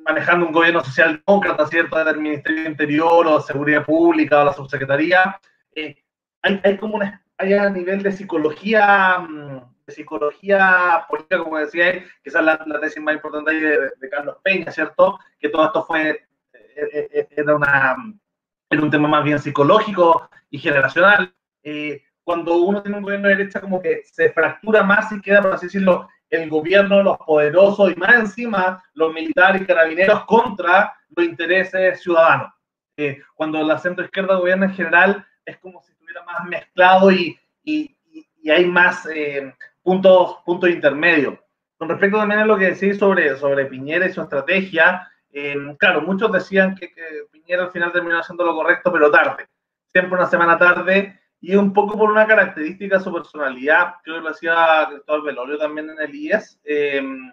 [0.05, 2.05] manejando un gobierno socialdemócrata, ¿cierto?
[2.05, 5.39] Del Ministerio Interior o Seguridad Pública o la Subsecretaría,
[6.43, 12.05] hay, hay, como una, hay a nivel de psicología, mm, de psicología política, como decía,
[12.23, 15.19] quizás la, la tesis más importante ahí de, de Carlos Peña, ¿cierto?
[15.39, 16.27] Que todo esto fue
[16.77, 17.97] eh, eh, era, una,
[18.69, 21.35] era un tema más bien psicológico y generacional.
[21.63, 25.41] Eh, cuando uno tiene un gobierno de derecha, como que se fractura más y queda,
[25.41, 30.95] por así decirlo, el gobierno, los poderosos y más encima los militares y carabineros contra
[31.15, 32.53] los intereses ciudadanos.
[33.35, 37.97] cuando la centro izquierda gobierna en general, es como si estuviera más mezclado y, y,
[38.43, 39.09] y hay más
[39.83, 41.35] puntos, puntos intermedios.
[41.79, 45.11] Con respecto también a lo que decís sobre, sobre Piñera y su estrategia,
[45.79, 46.91] claro, muchos decían que,
[47.31, 49.47] Piñera al final terminó haciendo lo correcto, pero tarde.
[49.93, 53.95] Siempre una semana tarde y un poco por una característica de su personalidad.
[54.03, 56.59] Creo que lo hacía Cristóbal Velorio también en el IES.
[56.65, 57.33] Em,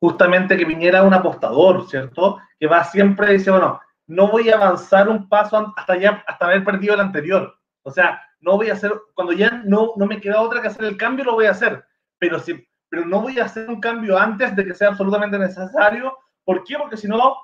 [0.00, 2.40] justamente que Piñera es un apostador, ¿cierto?
[2.58, 6.46] Que va siempre y dice, bueno, no voy a avanzar un paso hasta ya, hasta
[6.46, 7.56] haber perdido el anterior.
[7.84, 10.84] O sea, no voy a hacer, cuando ya no, no me queda otra que hacer
[10.84, 11.84] el cambio, lo voy a hacer.
[12.18, 16.18] Pero, si, pero no voy a hacer un cambio antes de que sea absolutamente necesario
[16.44, 16.76] ¿Por qué?
[16.78, 17.36] Porque si no,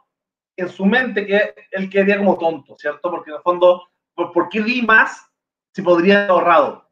[0.56, 3.10] en su mente que él quedaría como tonto, ¿cierto?
[3.10, 5.26] Porque en el fondo, ¿por, qué di más
[5.72, 6.88] si podría haber ahorrado?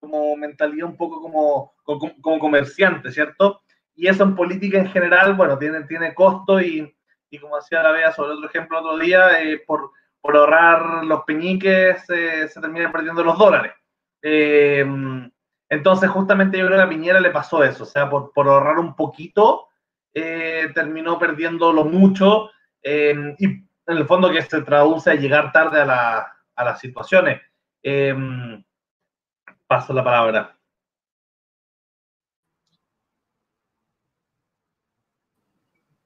[0.00, 3.62] Como mentalidad un poco como, como, comerciante, ¿cierto?
[3.94, 6.92] Y eso en política en general, bueno, tiene, tiene costo y,
[7.30, 9.92] y como decía la Bea sobre otro ejemplo otro día, eh, por,
[10.22, 13.72] por, ahorrar los peñiques eh, se terminan perdiendo los dólares.
[14.22, 14.86] Eh,
[15.72, 18.78] entonces, justamente yo creo que a Piñera le pasó eso, o sea, por, por ahorrar
[18.78, 19.68] un poquito,
[20.12, 22.50] eh, terminó perdiendo lo mucho
[22.82, 26.78] eh, y en el fondo que se traduce a llegar tarde a, la, a las
[26.78, 27.40] situaciones.
[27.82, 28.14] Eh,
[29.66, 30.58] paso la palabra.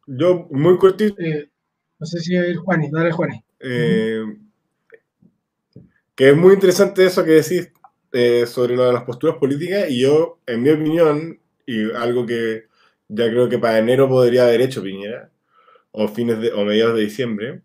[0.06, 1.16] Yo, muy cortito.
[1.98, 3.42] No sé si es Juaní, dale Juaní.
[6.14, 7.70] que es muy interesante eso que decís,
[8.12, 12.64] eh, sobre lo de las posturas políticas y yo, en mi opinión, y algo que
[13.08, 15.30] ya creo que para enero podría haber hecho Piñera,
[15.90, 17.62] o fines de, o mediados de diciembre,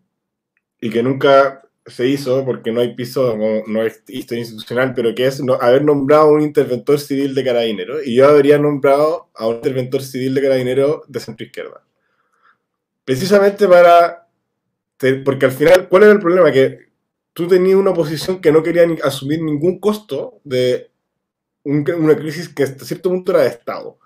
[0.80, 5.26] y que nunca se hizo porque no hay piso, no, hay historia institucional, pero que
[5.26, 9.56] es haber nombrado a un interventor civil de carabinero, y yo habría nombrado a un
[9.56, 11.82] interventor civil de carabinero de centro izquierda.
[13.04, 14.21] Precisamente para,
[15.24, 16.52] porque al final, ¿cuál era el problema?
[16.52, 16.92] Que
[17.32, 20.90] tú tenías una oposición que no quería asumir ningún costo de
[21.64, 23.98] una crisis que hasta cierto punto era de Estado.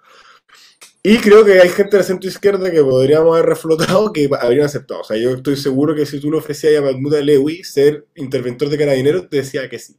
[1.03, 5.03] Y creo que hay gente de centro izquierda que podríamos haber reflotado que habrían aceptado.
[5.03, 8.69] O sea, yo estoy seguro que si tú le ofrecías a Mahmoud Lewy ser interventor
[8.69, 9.97] de carabineros, te decía que sí.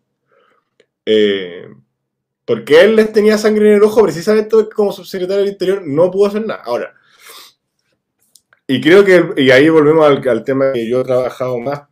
[1.06, 1.70] Eh,
[2.44, 6.28] porque él les tenía sangre en el ojo precisamente como subsecretario del Interior no pudo
[6.28, 6.62] hacer nada.
[6.66, 6.94] Ahora,
[8.68, 11.84] y creo que, y ahí volvemos al, tema que yo he trabajado más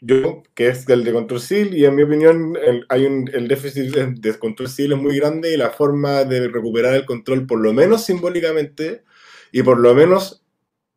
[0.00, 3.48] yo, que es el de control civil, y en mi opinión el, hay un, el
[3.48, 7.60] déficit de, control civil es muy grande y la forma de recuperar el control, por
[7.60, 9.04] lo menos simbólicamente,
[9.50, 10.44] y por lo menos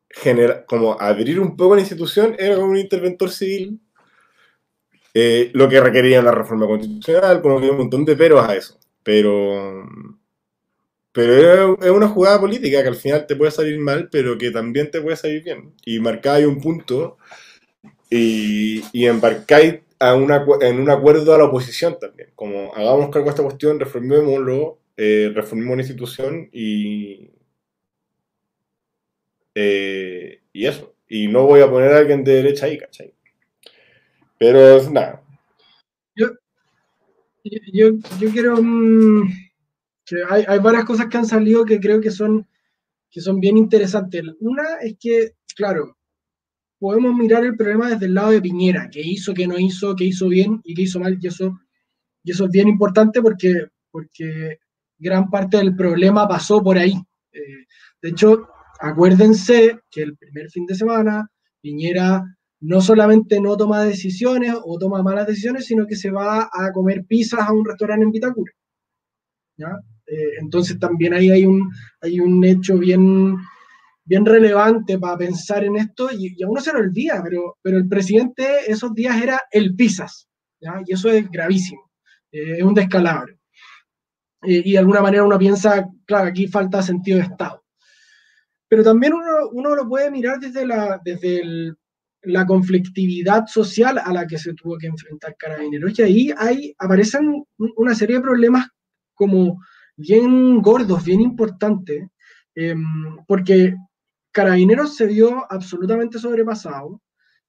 [0.10, 3.80] genera, como abrir un poco la institución, era como un interventor civil,
[5.14, 8.78] eh, lo que requería la reforma constitucional, como que un montón de peros a eso.
[9.04, 9.86] Pero,
[11.16, 14.92] pero es una jugada política que al final te puede salir mal, pero que también
[14.92, 15.74] te puede salir bien.
[15.86, 17.18] Y marcáis un punto
[18.10, 23.30] y, y embarcáis a en un acuerdo a la oposición también, como hagamos cargo de
[23.32, 27.32] esta cuestión, reformémoslo, eh, reformemos la institución y,
[29.56, 30.94] eh, y eso.
[31.08, 33.14] Y no voy a poner a alguien de derecha ahí, ¿cachai?
[34.38, 35.22] Pero nada.
[36.16, 36.28] Yo,
[37.72, 38.58] yo, yo quiero...
[38.62, 39.45] Mm,
[40.30, 42.48] hay, hay, varias cosas que han salido que creo que son,
[43.10, 44.24] que son bien interesantes.
[44.40, 45.98] Una es que, claro,
[46.80, 50.06] podemos mirar el problema desde el lado de Piñera, que hizo, que no hizo, que
[50.06, 51.60] hizo bien y que hizo mal, y eso,
[52.24, 54.60] y eso es bien importante porque, porque
[54.98, 56.94] gran parte del problema pasó por ahí.
[57.32, 57.66] Eh,
[58.02, 58.48] de hecho,
[58.80, 61.30] acuérdense que el primer fin de semana
[61.62, 62.24] Piñera
[62.62, 67.06] no solamente no toma decisiones o toma malas decisiones, sino que se va a comer
[67.06, 68.52] pizzas a un restaurante en Vitacura.
[70.08, 73.36] Eh, entonces también ahí hay un, hay un hecho bien,
[74.04, 77.88] bien relevante para pensar en esto y, a uno se lo olvida, pero, pero el
[77.88, 80.28] presidente esos días era el Pisas,
[80.86, 81.92] y eso es gravísimo,
[82.32, 83.34] eh, es un descalabro.
[84.44, 87.64] Eh, y de alguna manera uno piensa, claro, aquí falta sentido de Estado.
[88.68, 91.74] Pero también uno, uno lo puede mirar desde, la, desde
[92.24, 97.96] la conflictividad social a la que se tuvo que enfrentar Carabineros, y ahí aparecen una
[97.96, 98.68] serie de problemas
[99.16, 99.60] como
[99.98, 102.08] bien gordos, bien importantes,
[102.56, 103.76] em, porque
[104.32, 107.02] Carabineros se vio absolutamente sobrepasado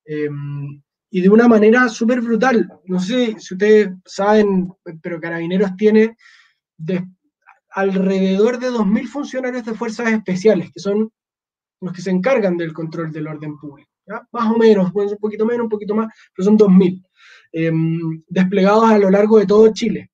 [0.05, 0.81] em,
[1.11, 2.69] y de una manera súper brutal.
[2.85, 4.73] No sé si ustedes saben,
[5.03, 6.17] pero Carabineros tiene
[7.71, 11.11] alrededor de 2.000 funcionarios de fuerzas especiales, que son
[11.81, 13.91] los que se encargan del control del orden público.
[14.33, 17.05] Más o menos, pueden ser un poquito menos, un poquito más, pero son 2.000,
[17.53, 20.11] em, desplegados a lo largo de todo Chile.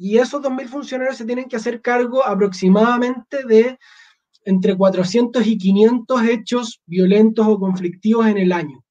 [0.00, 3.76] Y esos 2.000 funcionarios se tienen que hacer cargo aproximadamente de
[4.44, 8.82] entre 400 y 500 hechos violentos o conflictivos en el año.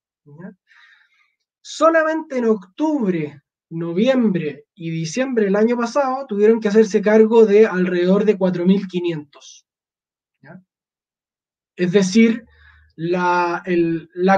[1.61, 8.25] Solamente en octubre, noviembre y diciembre del año pasado tuvieron que hacerse cargo de alrededor
[8.25, 9.65] de 4.500.
[11.77, 12.43] Es decir,
[12.97, 13.63] la,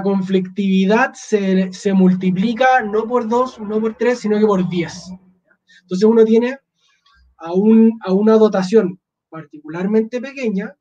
[0.04, 5.10] conflictividad se, se, multiplica no por dos, no por tres, sino que por diez.
[5.90, 6.60] Entonces uno tiene
[7.38, 10.76] a, un, a una dotación particularmente pequeña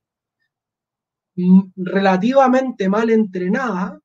[1.77, 4.01] relativamente mal entrenada,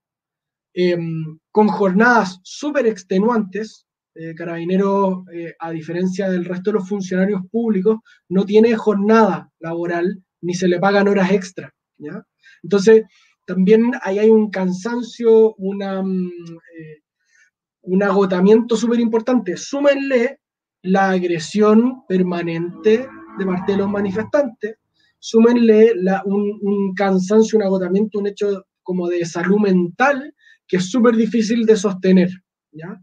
[0.74, 3.86] em, con jornadas súper extenuantes.
[4.16, 7.98] Eh, Carabinero, eh, a diferencia del resto de los funcionarios públicos,
[8.30, 11.74] no tiene jornada laboral ni se le pagan horas extra.
[11.98, 12.24] ¿ya?
[12.62, 13.04] Entonces,
[13.46, 16.32] también ahí hay un cansancio, una, mm,
[16.78, 17.02] eh,
[17.84, 19.58] un agotamiento súper importante.
[19.58, 20.40] Súmenle
[20.84, 23.08] la agresión permanente
[23.38, 24.78] de parte de los manifestantes,
[25.18, 25.94] súmenle
[26.26, 30.36] un, cansancio, un agotamiento, un hecho como de salud mental
[30.68, 32.30] que es súper difícil de sostener,
[32.72, 33.02] ¿ya?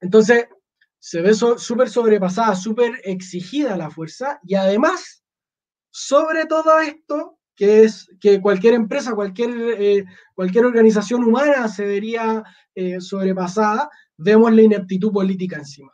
[0.00, 0.46] Entonces,
[0.98, 5.22] se ve súper sobrepasada, súper exigida la fuerza y además,
[5.90, 9.50] sobre todo esto, que es que cualquier empresa, cualquier,
[9.80, 10.04] eh,
[10.34, 12.44] cualquier organización humana se vería
[12.74, 15.92] eh, sobrepasada, vemos la ineptitud política encima,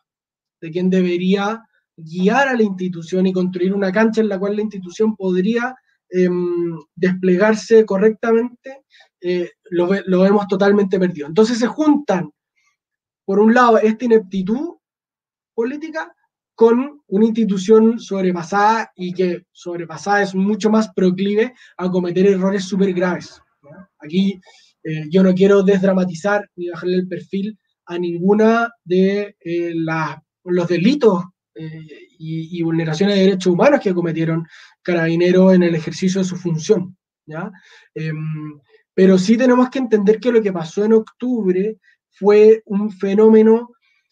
[0.65, 1.63] de quien debería
[1.95, 5.77] guiar a la institución y construir una cancha en la cual la institución podría
[6.09, 8.85] em, desplegarse correctamente,
[9.21, 11.29] eh, lo, vemos totalmente perdido.
[11.29, 12.31] Entonces se juntan,
[13.27, 14.77] por un lado, esta ineptitud
[15.55, 16.11] política
[16.55, 22.95] con una institución sobrepasada y que sobrepasada es mucho más proclive a cometer errores súper
[22.95, 23.39] graves.
[23.99, 24.41] Aquí
[24.83, 29.37] eh, yo no quiero desdramatizar ni bajarle el perfil a ninguna de
[30.45, 31.25] los delitos
[31.55, 31.87] eh,
[32.19, 34.47] y, vulneraciones de derechos humanos que cometieron
[34.83, 36.97] carabineros en el ejercicio de su función.
[37.27, 37.51] ¿ya?
[37.95, 38.61] Em,
[38.93, 41.79] pero sí tenemos que entender que lo que pasó en octubre
[42.11, 43.71] fue un fenómeno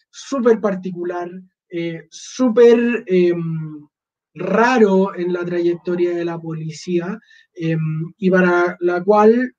[0.09, 1.29] súper particular,
[1.69, 3.87] eh, súper em,
[4.35, 7.19] raro en la trayectoria de la policía
[7.53, 9.53] em, y para la cual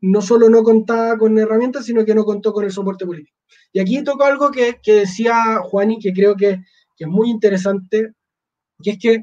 [0.00, 3.37] no solo no contaba con herramientas, sino que no contó con el soporte político.
[3.72, 6.60] Y aquí toco algo que, decía Juan que creo que,
[6.98, 8.12] es muy interesante,
[8.82, 9.16] que es que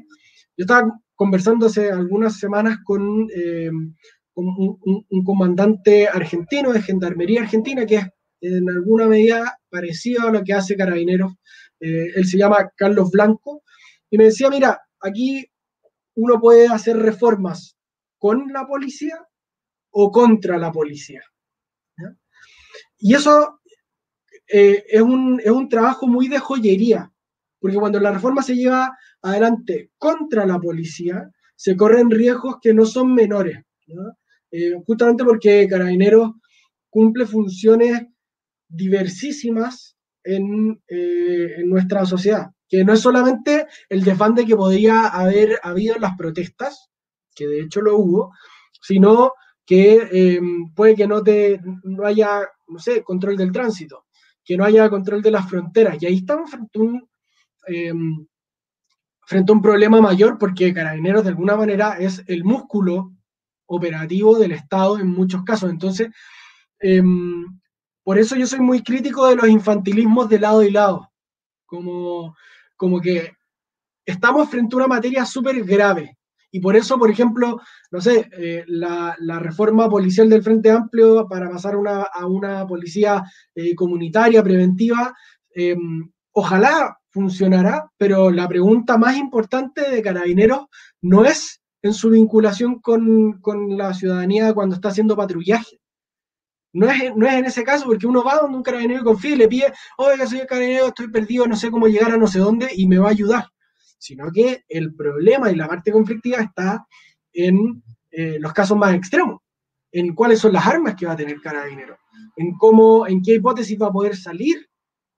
[0.56, 3.94] yo estaba conversando hace algunas semanas con, em,
[4.34, 8.06] un, comandante argentino de Gendarmería Argentina, que es
[8.40, 11.32] en alguna medida parecido a lo que hace Carabineros.
[11.80, 13.62] Eh, él se llama Carlos Blanco,
[14.10, 15.46] y me decía, mira, aquí
[16.14, 17.76] uno puede hacer reformas
[18.18, 19.26] con la policía
[19.90, 21.22] o contra la policía.
[22.98, 23.60] Y eso
[24.48, 27.10] eh, es, un, es, un, trabajo muy de joyería,
[27.58, 32.84] porque cuando la reforma se lleva adelante contra la policía, se corren riesgos que no
[32.84, 33.58] son menores.
[34.52, 36.32] Eh, justamente porque Carabineros
[36.88, 38.02] cumple funciones
[38.68, 45.58] diversísimas en, eh, en, nuestra sociedad, que no es solamente el desbande que podría haber
[45.62, 46.88] habido en las protestas,
[47.34, 48.32] que de hecho lo hubo,
[48.80, 49.32] sino
[49.64, 50.38] que
[50.76, 54.05] puede que no, te, no haya, no sé, control del tránsito,
[54.46, 56.00] que no haya control de las fronteras.
[56.00, 58.28] Y ahí estamos frente a un,
[59.26, 63.12] frente a un problema mayor porque Carabineros de alguna manera es el músculo
[63.66, 65.68] operativo del Estado en muchos casos.
[65.68, 66.08] Entonces,
[66.78, 67.44] em,
[68.04, 71.10] por eso yo soy muy crítico de los infantilismos de lado y lado.
[71.66, 72.36] Como,
[72.76, 73.32] como que
[74.04, 76.16] estamos frente a una materia súper grave.
[76.56, 81.50] Y por eso, por ejemplo, no sé, eh, la, reforma policial del Frente Amplio para
[81.50, 83.22] pasar a una policía
[83.54, 85.14] eh, comunitaria, preventiva,
[85.54, 90.64] em, ojalá funcionará, pero la pregunta más importante de Carabineros
[91.02, 93.38] no es en su vinculación con,
[93.76, 95.78] la ciudadanía cuando está haciendo patrullaje.
[96.72, 99.36] No es, no es, en ese caso, porque uno va donde un carabinero confía y
[99.36, 102.38] le pide, oiga, soy el carabinero, estoy perdido, no sé cómo llegar a no sé
[102.38, 103.44] dónde y me va a ayudar.
[103.98, 106.86] Sino que el problema y la parte conflictiva está
[107.32, 109.40] en eh, los casos más extremos,
[109.92, 111.98] en cuáles son las armas que va a tener carabinero,
[112.36, 114.68] en cómo, en qué hipótesis va a poder salir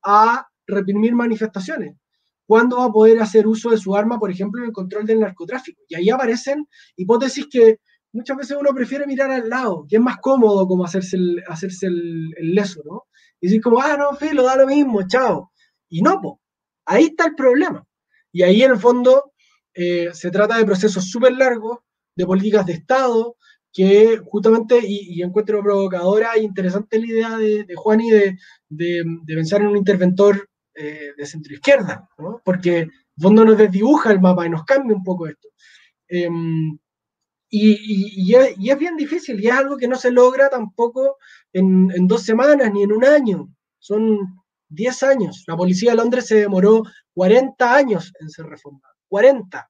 [0.03, 1.97] a reprimir manifestaciones
[2.49, 5.21] cuándo va a poder hacer uso de su arma, por ejemplo, en el control del
[5.21, 5.83] narcotráfico.
[5.87, 6.67] Y ahí aparecen
[6.97, 7.77] hipótesis que
[8.11, 11.89] muchas veces uno prefiere mirar al lado, que es más cómodo como hacerse el, hacerse
[11.89, 13.03] el, leso, ¿no?
[13.39, 15.53] Y decir como, ah, no, filo, da lo mismo, chao.
[15.91, 16.41] Y no, po.
[16.87, 17.87] ahí está el problema.
[18.33, 19.33] Y ahí en el fondo
[19.75, 21.79] eh, se trata de procesos súper largos,
[22.17, 23.37] de políticas de Estado,
[23.73, 28.37] que justamente, y, encuentro provocadora e interesante la idea de, de Juan y de,
[28.69, 32.41] de, pensar en un interventor eh, de centro izquierda, ¿no?
[32.45, 35.49] porque en fondo nos desdibuja el mapa y nos cambia un poco esto.
[36.09, 36.79] Em,
[37.51, 41.17] y, es, bien difícil, y es algo que no se logra tampoco
[41.53, 43.49] en, dos semanas ni en un año,
[43.79, 44.19] son
[44.69, 45.45] 10 años.
[45.47, 46.83] La policía de Londres se demoró
[47.19, 49.69] 40 años en ser reformada, 40.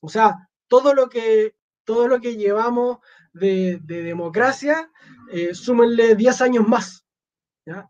[0.00, 1.54] O sea, todo lo que,
[1.84, 2.98] todo lo que llevamos
[3.32, 4.90] de, democracia,
[5.30, 7.04] eh, súmenle 10 años más.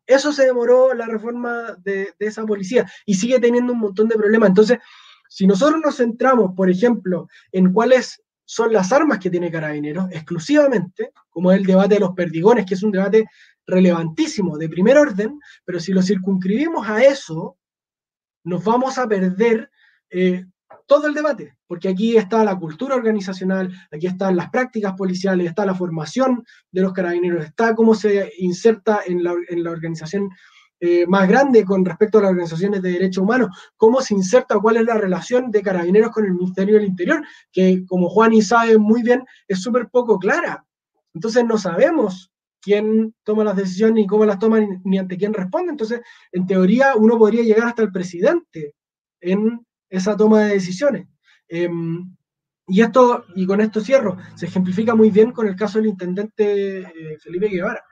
[0.06, 4.50] Eso se demoró la reforma de, esa policía y sigue teniendo un montón de problemas.
[4.50, 4.78] Entonces,
[5.30, 11.10] si nosotros nos centramos, por ejemplo, en cuáles son las armas que tiene Carabineros exclusivamente,
[11.30, 13.24] como es el debate de los perdigones, que es un debate
[13.66, 17.56] relevantísimo de primer orden, pero si lo circunscribimos a eso,
[18.44, 19.70] nos vamos a perder
[20.10, 20.44] eh,
[20.86, 25.64] todo el debate, porque aquí está la cultura organizacional, aquí están las prácticas policiales, está
[25.64, 29.32] la formación de los carabineros, está cómo se inserta en la,
[29.70, 30.30] organización
[30.80, 34.76] eh, más grande con respecto a las organizaciones de derechos humanos, cómo se inserta, cuál
[34.76, 38.76] es la relación de carabineros con el Ministerio del Interior, que como Juan y sabe
[38.76, 40.66] muy bien, es súper poco clara.
[41.14, 42.30] Entonces no sabemos
[42.64, 45.70] quién toma las decisiones, ni cómo las toma, ni ante quién responde.
[45.70, 46.00] Entonces,
[46.32, 48.74] en teoría, uno podría llegar hasta el presidente
[49.20, 51.06] en esa toma de decisiones.
[51.46, 52.16] Em,
[52.66, 56.80] y esto, y con esto cierro, se ejemplifica muy bien con el caso del intendente
[56.80, 57.84] eh, Felipe Guevara.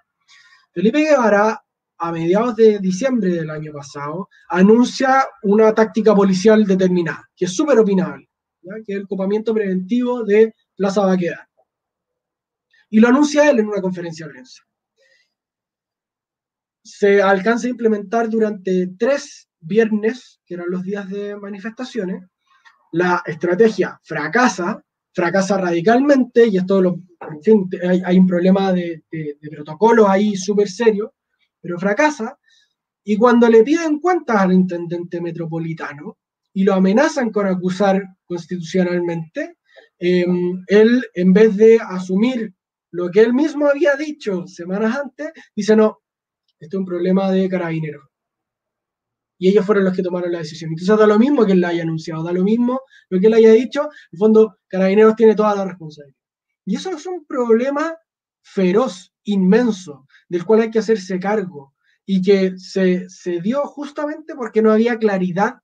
[0.73, 1.63] Felipe Guevara,
[1.99, 7.79] a mediados de diciembre del año pasado, anuncia una táctica policial determinada, que es súper
[7.79, 8.29] opinable,
[8.87, 11.52] que es el copamiento preventivo de Plaza Baquedano.
[12.93, 14.63] Y lo anuncia él en una conferencia de prensa.
[16.85, 22.23] se alcanza a implementar durante tres viernes, que eran los días de manifestaciones,
[22.93, 24.85] la estrategia fracasa,
[25.15, 27.01] fracasa radicalmente, y esto, lo,
[28.05, 31.15] hay, un problema de, de, de protocolo ahí súper serio,
[31.63, 32.39] pero fracasa,
[33.05, 36.19] y cuando le piden cuentas al intendente metropolitano
[36.53, 39.57] y lo amenazan con acusar constitucionalmente,
[39.99, 42.53] em, él, en vez de asumir
[42.93, 46.03] lo que él mismo había dicho semanas antes, dice, no,
[46.61, 48.05] esto es un problema de carabineros.
[49.39, 50.71] Y ellos fueron los que tomaron la decisión.
[50.71, 53.35] Entonces da lo mismo que él la haya anunciado, da lo mismo lo que él
[53.35, 56.17] haya dicho, en el fondo, carabineros tiene toda la responsabilidad.
[56.65, 57.97] Y eso es un problema
[58.43, 61.75] feroz, inmenso, del cual hay que hacerse cargo
[62.05, 65.55] y que se, se dio justamente porque no había claridad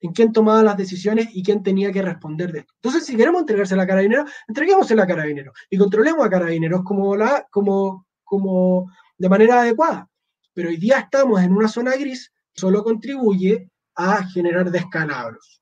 [0.00, 2.74] en quién tomaba las decisiones y quién tenía que responder de esto.
[2.76, 7.16] Entonces, si queremos entregarse a la carabineros, entreguémosela a carabineros y controlemos a carabineros como,
[7.16, 10.08] la, como, como de manera adecuada.
[10.54, 15.60] Pero hoy día estamos en una zona gris que solo contribuye a generar descalabros.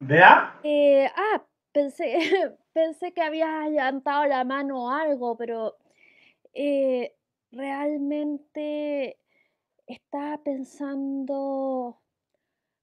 [0.00, 0.60] ¿Vea?
[0.62, 1.42] Eh, ah,
[1.76, 2.06] pensé,
[2.72, 5.76] pensé que habías levantado la mano o algo, pero
[6.54, 7.14] eh,
[7.52, 9.18] realmente
[9.86, 12.00] estaba pensando.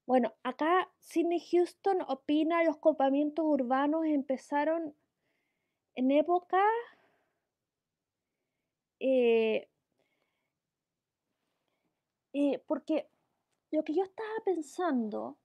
[0.06, 4.94] Bueno, acá Sidney Houston opina los copamientos urbanos empezaron
[5.96, 6.62] en época
[9.00, 9.68] eh,
[12.32, 13.08] eh, porque
[13.72, 15.36] lo que yo estaba pensando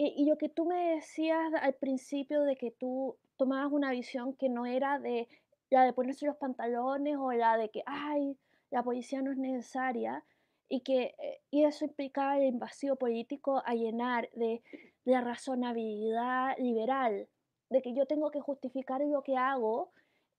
[0.00, 4.48] y, lo que tú me decías al principio de que tú tomabas una visión que
[4.48, 5.28] no era de
[5.70, 8.38] la de ponerse los pantalones o la de que, ay,
[8.70, 10.24] la policía no es necesaria
[10.68, 14.62] y que eh, y eso implicaba el invasivo político a llenar de,
[15.04, 17.26] de razonabilidad liberal,
[17.68, 19.90] de que yo tengo que justificar lo que hago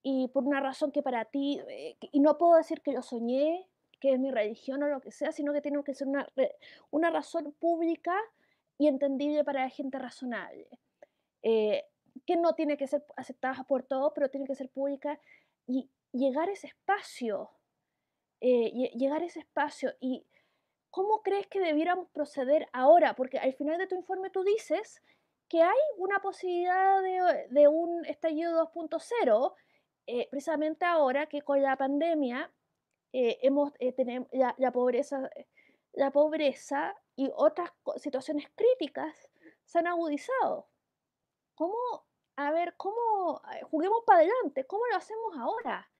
[0.03, 3.67] y por una razón que para ti, eh, y no puedo decir que lo soñé,
[3.99, 6.25] que es mi religión o lo que sea, sino que tiene que ser una,
[6.91, 8.15] una razón pública
[8.79, 10.67] y entendible para la gente razonable,
[11.43, 11.83] eh,
[12.25, 15.19] que no tiene que ser aceptada por todos, pero tiene que ser pública
[15.67, 17.51] y llegar a ese espacio,
[18.39, 20.25] eh, llegar a ese espacio y
[20.89, 25.03] cómo crees que debiéramos proceder ahora, porque al final de tu informe tú dices
[25.49, 27.01] que hay una posibilidad
[27.49, 29.55] de, un estallido 2.0,
[30.07, 32.49] eh, precisamente ahora que con la pandemia
[33.11, 35.29] hemos, tenemos la, pobreza,
[35.93, 39.29] la pobreza y otras situaciones críticas
[39.65, 40.69] se han agudizado.
[41.53, 41.75] ¿Cómo,
[42.37, 45.91] a ver, cómo, eh, juguemos para adelante, cómo lo hacemos ahora?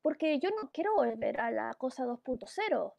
[0.00, 2.94] Porque yo no quiero volver a la cosa 2.0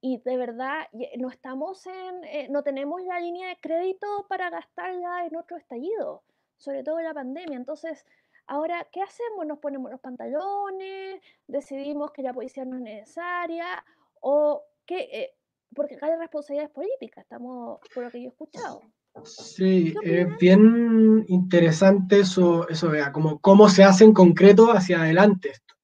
[0.00, 5.26] y de verdad no estamos en, eh, no tenemos la línea de crédito para gastarla
[5.26, 6.22] en otro estallido,
[6.56, 7.58] sobre todo en la pandemia.
[7.58, 8.06] Entonces,
[8.46, 9.44] ahora, ¿qué hacemos?
[9.44, 11.20] ¿Nos ponemos los pantalones?
[11.46, 13.84] ¿Decidimos que la policía no es necesaria?
[14.20, 15.00] ¿O qué?
[15.12, 15.34] Eh,
[15.74, 18.82] porque acá hay responsabilidades políticas, estamos por lo que yo he escuchado.
[19.24, 25.50] Sí, es bien interesante eso, eso vea, como cómo se hace en concreto hacia adelante
[25.50, 25.74] esto.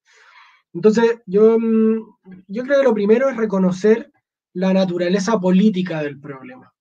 [0.73, 2.17] Entonces, yo, mm,
[2.47, 4.11] yo creo que lo primero es reconocer
[4.53, 6.73] la naturaleza política del problema.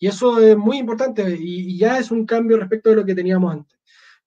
[0.00, 3.52] Y eso es muy importante y, ya es un cambio respecto de lo que teníamos
[3.52, 3.76] antes.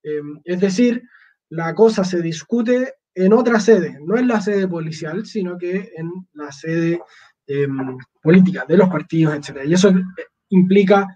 [0.03, 1.01] Em, es decir,
[1.49, 6.11] la cosa se discute en otra sede, no en la sede policial, sino que en
[6.33, 6.99] la sede
[7.47, 9.63] Em, política de los partidos, etc.
[9.65, 10.03] Y eso eh,
[10.49, 11.07] implica,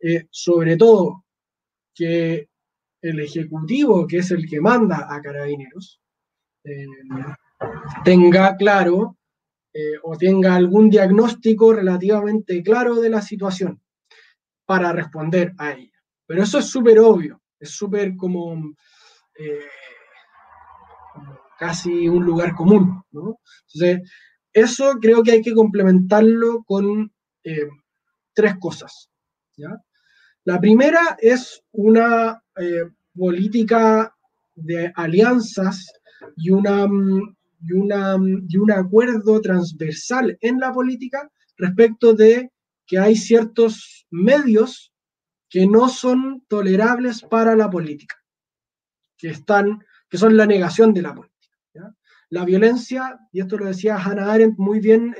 [0.00, 1.24] eh, sobre todo,
[1.94, 2.48] que
[3.00, 6.00] el Ejecutivo, que es el que manda a carabineros,
[6.64, 6.90] em,
[8.04, 9.16] tenga claro
[9.72, 13.80] eh, o tenga algún diagnóstico relativamente claro de la situación
[14.66, 15.92] para responder a ella.
[16.26, 18.74] Pero eso es súper obvio, es súper como,
[21.58, 23.38] casi un lugar común, ¿no?
[23.72, 24.10] Entonces,
[24.52, 27.12] eso creo que hay que complementarlo con
[27.44, 27.68] eh,
[28.34, 29.10] tres cosas.
[30.44, 32.84] La primera es una eh,
[33.16, 34.14] política
[34.54, 35.92] de alianzas
[36.36, 36.86] y, una,
[37.60, 38.16] y, una,
[38.48, 42.50] y un acuerdo transversal en la política respecto de
[42.86, 44.92] que hay ciertos medios
[45.50, 48.16] que no son tolerables para la política,
[49.16, 51.37] que, están, que son la negación de la política
[52.30, 55.14] la violencia, y esto lo decía Hannah Arendt muy bien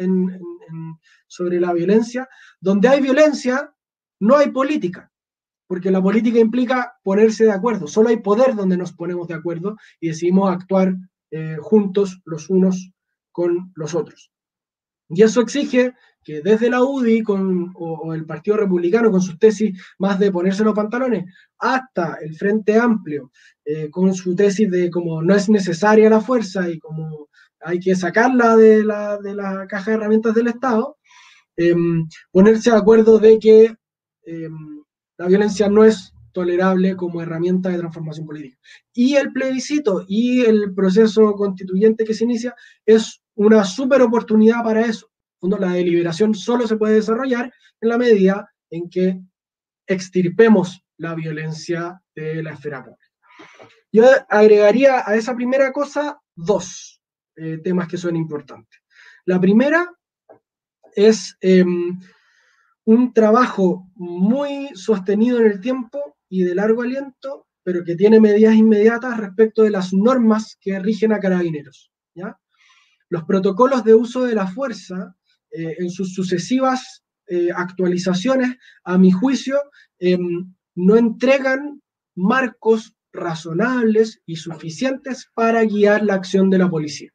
[1.27, 2.29] sobre la violencia,
[2.61, 3.73] donde hay violencia,
[4.21, 5.11] no hay política,
[5.67, 9.77] porque la política implica ponerse de acuerdo, solo hay poder donde nos ponemos de acuerdo
[10.01, 10.95] y decidimos actuar
[11.31, 12.91] eh, juntos los unos
[13.33, 14.33] con los otros.
[15.11, 15.95] Y eso exige
[16.29, 20.63] que desde la UDI con, o, el Partido Republicano con sus tesis más de ponerse
[20.63, 21.25] los pantalones,
[21.59, 23.33] hasta el Frente Amplio
[23.65, 27.97] eh, con su tesis de como no es necesaria la fuerza y como hay que
[27.97, 30.99] sacarla de la, de la caja de herramientas del Estado,
[31.57, 33.75] em, ponerse de acuerdo de que
[34.27, 34.85] em,
[35.17, 38.59] la violencia no es tolerable como herramienta de transformación política.
[38.93, 42.55] Y el plebiscito y el proceso constituyente que se inicia
[42.85, 45.09] es una súper oportunidad para eso.
[45.41, 49.21] La deliberación solo se puede desarrollar en la medida en que
[49.87, 53.07] extirpemos la violencia de la esfera pública.
[53.93, 57.01] Yo agregaría a esa primera cosa dos
[57.37, 58.81] eh, temas que son importantes.
[59.25, 59.91] La primera
[60.95, 61.99] es em,
[62.85, 68.55] un trabajo muy sostenido en el tiempo y de largo aliento, pero que tiene medidas
[68.55, 71.91] inmediatas respecto de las normas que rigen a carabineros.
[72.15, 72.39] ¿ya?
[73.09, 75.15] Los protocolos de uso de la fuerza,
[75.51, 79.59] eh, en sus sucesivas eh, actualizaciones, a mi juicio,
[79.99, 81.83] em, no entregan
[82.15, 87.11] marcos razonables y suficientes para guiar la acción de la policía.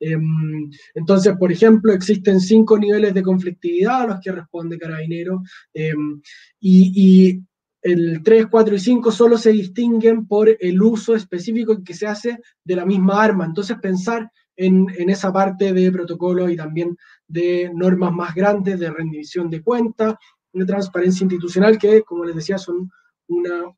[0.00, 5.42] Em, entonces, por ejemplo, existen cinco niveles de conflictividad a los que responde Carabinero
[5.74, 6.20] em,
[6.58, 7.42] y,
[7.82, 12.38] el 3, 4 y 5 solo se distinguen por el uso específico que se hace
[12.62, 13.46] de la misma arma.
[13.46, 16.96] Entonces, pensar en, esa parte de protocolo y también
[17.26, 20.14] de normas más grandes de rendición de cuentas,
[20.52, 22.90] de transparencia institucional, que, como les decía, son
[23.28, 23.74] una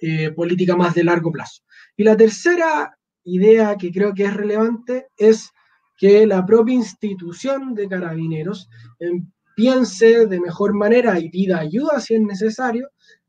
[0.00, 1.62] eh, política más de largo plazo.
[1.96, 5.50] Y la tercera idea que creo que es relevante es
[5.96, 12.14] que la propia institución de carabineros em, piense de mejor manera y pida ayuda si
[12.14, 12.88] es necesario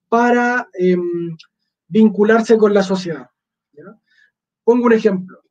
[0.10, 1.38] para em,
[1.88, 3.28] vincularse con la sociedad.
[4.64, 5.43] Pongo un ejemplo.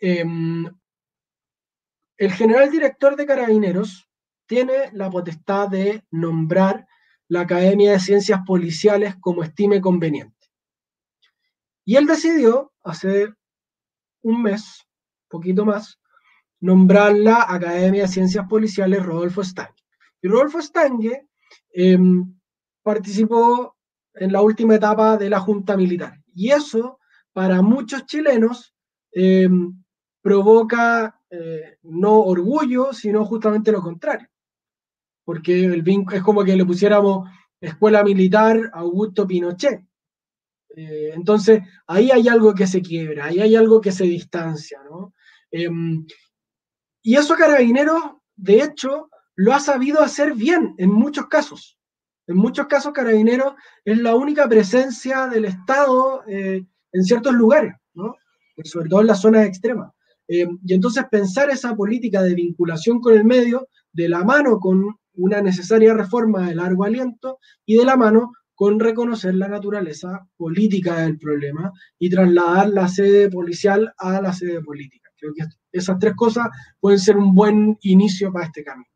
[0.00, 0.66] Em,
[2.16, 4.08] el general director de carabineros
[4.46, 6.86] tiene la potestad de nombrar
[7.28, 10.48] la Academia de Ciencias Policiales como estime conveniente.
[11.84, 13.32] Y él decidió hace
[14.22, 14.86] un mes,
[15.28, 15.98] poquito más,
[16.60, 19.84] nombrar la Academia de Ciencias Policiales Rodolfo Stange.
[20.20, 21.28] Y Rodolfo Stange
[21.72, 22.38] em,
[22.82, 23.76] participó
[24.14, 26.20] en la última etapa de la Junta Militar.
[26.34, 26.98] Y eso,
[27.32, 28.74] para muchos chilenos,
[29.12, 29.79] em,
[30.22, 34.28] provoca eh, no orgullo, sino justamente lo contrario.
[35.24, 37.28] Porque el es como que le pusiéramos
[37.60, 39.84] Escuela Militar Augusto Pinochet.
[40.76, 45.14] Eh, entonces, ahí hay algo que se quiebra, ahí hay algo que se distancia, ¿no?
[45.50, 46.06] Em,
[47.02, 48.02] y eso Carabineros,
[48.36, 51.78] de hecho, lo ha sabido hacer bien en muchos casos.
[52.26, 53.54] En muchos casos Carabineros
[53.84, 58.14] es la única presencia del Estado eh, en ciertos lugares, ¿no?
[58.64, 59.92] sobre todo en las zonas extremas.
[60.32, 64.84] Em, y entonces pensar esa política de vinculación con el medio de la mano con
[65.14, 71.00] una necesaria reforma de largo aliento y de la mano con reconocer la naturaleza política
[71.00, 75.10] del problema y trasladar la sede policial a la sede política.
[75.18, 76.46] Creo que esas tres cosas
[76.78, 78.86] pueden ser un buen inicio para este cambio.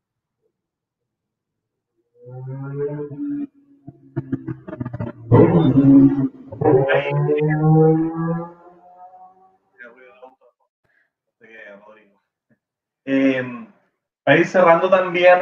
[13.05, 13.67] Eh,
[14.23, 15.39] para ir cerrando también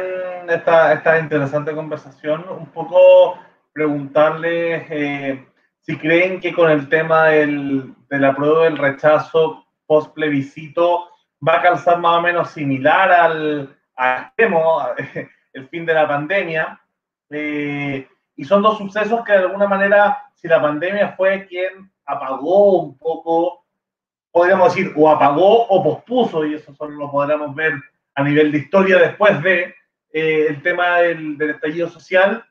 [0.49, 3.37] esta, esta interesante conversación, un poco
[3.71, 5.45] preguntarles eh,
[5.79, 11.09] si creen que con el tema del, del apruebo del rechazo post plebiscito
[11.45, 14.31] va a calzar más o menos similar al, al
[15.53, 16.79] el fin de la pandemia.
[17.29, 22.81] Eh, y son dos sucesos que de alguna manera, si la pandemia fue quien apagó
[22.81, 23.62] un poco,
[24.33, 27.75] podríamos decir, o apagó o pospuso, y eso solo lo podremos ver
[28.15, 29.75] a nivel de historia después de
[30.11, 32.43] eh, el tema del, del estallido social,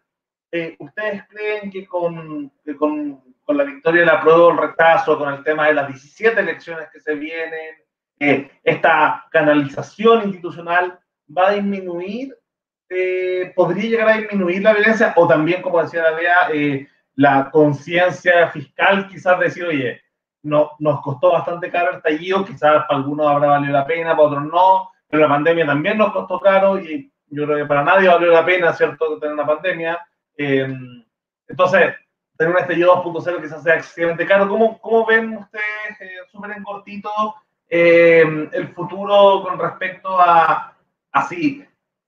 [0.53, 5.33] eh, ¿ustedes creen que con, con, con, la victoria de la prueba el retraso, con
[5.35, 7.77] el tema de las 17 elecciones que se vienen,
[8.21, 11.01] eh, esta canalización institucional
[11.37, 12.37] va a disminuir,
[12.89, 18.49] eh, podría llegar a disminuir la violencia o también, como decía la Bea, la conciencia
[18.51, 20.01] fiscal, quizás decir, oye,
[20.43, 24.29] no, nos costó bastante caro el estallido, quizás para algunos habrá valido la pena, para
[24.29, 28.09] otros no, pero la pandemia también nos costó caro y yo creo que para nadie
[28.09, 30.07] valió la pena, ¿cierto?, tener una pandemia.
[30.37, 30.69] Eh,
[31.49, 31.95] entonces,
[32.37, 34.49] tener un estallido 2.0 quizás sea extremadamente caro.
[34.49, 37.11] ¿Cómo, cómo ven ustedes, eh, súper en cortito,
[37.69, 40.75] eh, el futuro con respecto a,
[41.13, 41.65] así,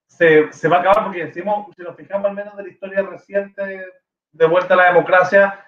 [0.06, 1.04] se, se, va a acabar?
[1.04, 3.86] Porque decimos, si nos fijamos al menos de la historia reciente
[4.32, 5.64] de vuelta a la democracia,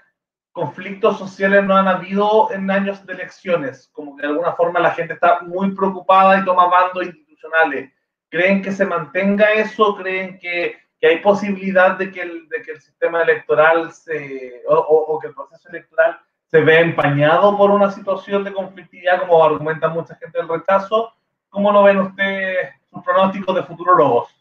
[0.57, 4.93] conflictos sociales no han habido en años de elecciones, como que de alguna forma la
[4.93, 7.93] gente está muy preocupada y toma bandos institucionales
[8.31, 9.95] ¿Creen que se mantenga eso?
[9.97, 14.75] ¿Creen que, que hay posibilidad de que, el, de que el sistema electoral se, o,
[14.75, 19.89] o, que el proceso electoral se vea empañado por una situación de conflictividad, como argumenta
[19.89, 21.13] mucha gente del rechazo?
[21.51, 24.35] ¿Cómo lo ven ustedes, sus pronósticos de futurólogos?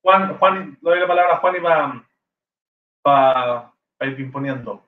[0.00, 2.04] Juan, Juan, doy la palabra a Juan y va,
[3.04, 4.83] va, va ir imponiendo.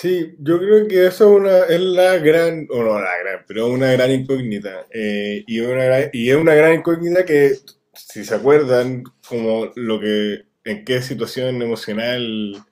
[0.00, 3.90] Sí, yo creo que eso es, una, la gran, o no la gran, pero una
[3.90, 4.86] gran incógnita.
[4.92, 7.56] Eh, y, una y es una gran incógnita que,
[7.94, 12.64] si se acuerdan, como lo que, en qué situación emocional,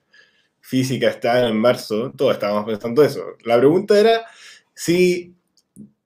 [0.60, 3.24] física está en marzo, todos estábamos pensando eso.
[3.44, 4.24] La pregunta era
[4.72, 5.34] si,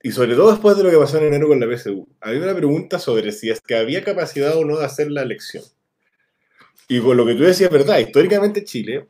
[0.01, 2.55] y sobre todo después de lo que pasó en enero con la PSU, había una
[2.55, 5.63] pregunta sobre si es que había capacidad o no de hacer la elección.
[6.87, 9.05] Y con lo que tú decías, verdad, históricamente Chile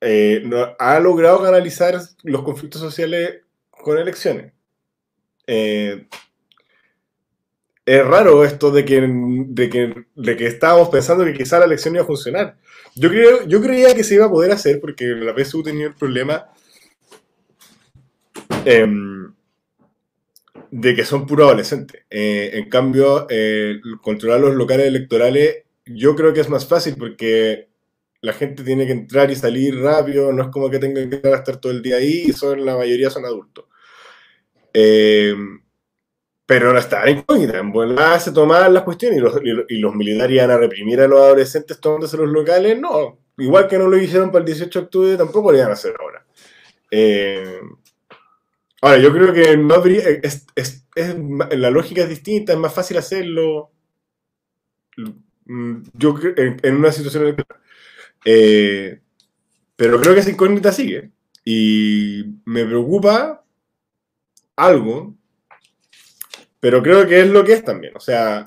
[0.00, 3.40] eh, ha logrado canalizar los conflictos sociales
[3.70, 4.52] con elecciones.
[5.46, 6.06] Eh,
[7.84, 11.94] es raro esto de que, de, que, de que estábamos pensando que quizá la elección
[11.94, 12.56] iba a funcionar.
[12.94, 13.10] Yo,
[13.62, 16.50] creía que se iba a poder hacer porque la PSU tenía el problema
[18.64, 19.32] em,
[20.70, 22.02] de que son puros adolescentes.
[22.10, 23.26] Eh, en cambio,
[24.02, 27.68] controlar los locales electorales yo creo que es más fácil porque
[28.26, 31.58] la gente tiene que entrar y salir rápido, no es como que tengan que estar
[31.58, 33.66] todo el día ahí, y son, la mayoría son adultos.
[34.74, 35.32] Eh,
[36.44, 39.20] pero no está incógnita, en buena se tomaban las cuestiones
[39.68, 43.78] y los, militares iban a reprimir a los adolescentes tomándose los locales, no, igual que
[43.78, 46.26] no lo hicieron para el 18 de octubre, tampoco lo iban a hacer ahora.
[46.90, 47.60] Eh,
[48.82, 50.02] ahora, yo creo que no habría,
[51.56, 53.70] la lógica es distinta, es más fácil hacerlo.
[55.44, 57.65] Mm, yo en, en una situación electoral.
[58.26, 59.00] Eh,
[59.76, 61.12] pero creo que esa incógnita sigue.
[61.44, 63.44] Y me preocupa
[64.56, 65.14] algo,
[66.58, 67.96] pero creo que es lo que es también.
[67.96, 68.46] O sea,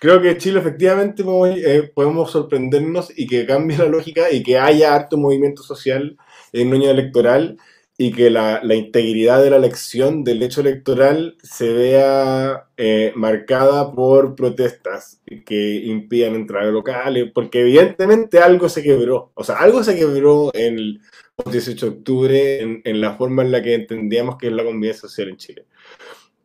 [0.00, 1.22] creo que Chile efectivamente
[1.56, 6.16] eh, podemos sorprendernos y que cambie la lógica y que haya harto movimiento social
[6.54, 7.58] en un año electoral
[8.02, 14.34] y que la, integridad de la elección, del hecho electoral, se vea eh, marcada por
[14.34, 19.94] protestas que impidan entrar a locales, porque evidentemente algo se quebró, o sea, algo se
[19.94, 21.00] quebró en el
[21.48, 25.28] 18 de octubre en, la forma en la que entendíamos que es la convivencia social
[25.28, 25.66] en Chile.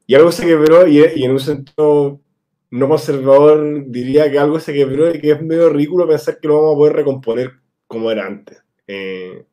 [0.05, 2.22] Y algo se quebró y, en un sentido
[2.70, 6.62] no conservador diría que algo se quebró y que es medio ridículo pensar que lo
[6.62, 7.53] vamos a poder recomponer
[7.88, 8.62] como era antes.
[8.86, 9.43] Eh,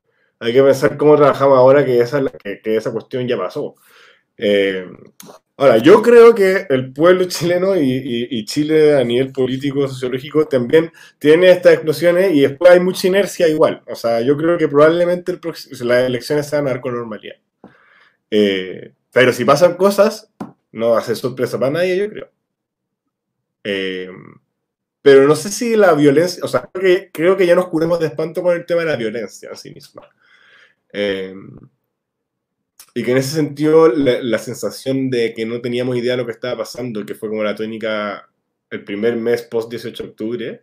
[0.40, 3.74] hay que pensar cómo trabajamos ahora que esa, que, esa cuestión ya pasó.
[4.36, 4.86] Eh,
[5.56, 11.50] ahora, yo creo que el pueblo chileno y, Chile a nivel político, sociológico, también tiene
[11.50, 13.82] estas explosiones y después hay mucha inercia igual.
[13.86, 15.38] O sea, yo creo que probablemente
[15.80, 17.36] las elecciones se van a dar con normalidad.
[18.30, 20.30] Eh, pero si pasan cosas,
[20.72, 22.30] no va a ser sorpresa para nadie, yo creo.
[23.64, 24.10] Eh,
[25.04, 28.00] pero no sé si la violencia, o sea, creo que, creo que ya nos curemos
[28.00, 30.08] de espanto con el tema de la violencia a sí misma.
[30.96, 31.50] Em,
[32.94, 36.32] y que en ese sentido la, sensación de que no teníamos idea de lo que
[36.32, 38.30] estaba pasando, que fue como la tónica
[38.70, 40.62] el primer mes post 18 de octubre,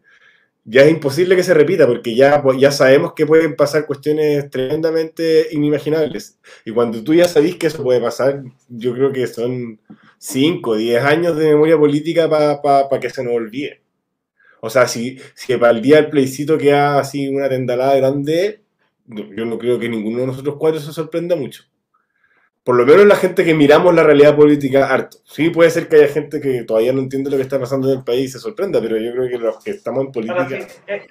[0.64, 4.50] ya es imposible que se repita porque ya, pues, ya sabemos que pueden pasar cuestiones
[4.50, 6.40] tremendamente inimaginables.
[6.66, 9.80] Y cuando tú ya sabes que eso puede pasar, yo creo que son
[10.20, 13.82] 5, 10 años de memoria política para que se nos olvide.
[14.62, 18.61] O sea, si, si para el día del plebiscito queda así una tendalada grande,
[19.12, 21.64] yo no creo que ninguno de nosotros cuatro se sorprenda mucho.
[22.64, 25.18] Por lo menos la gente que miramos la realidad política harto.
[25.26, 27.98] Sí, puede ser que haya gente que todavía no entiende lo que está pasando en
[27.98, 30.48] el país y se sorprenda, pero yo creo que los que estamos en política
[30.88, 31.08] eh,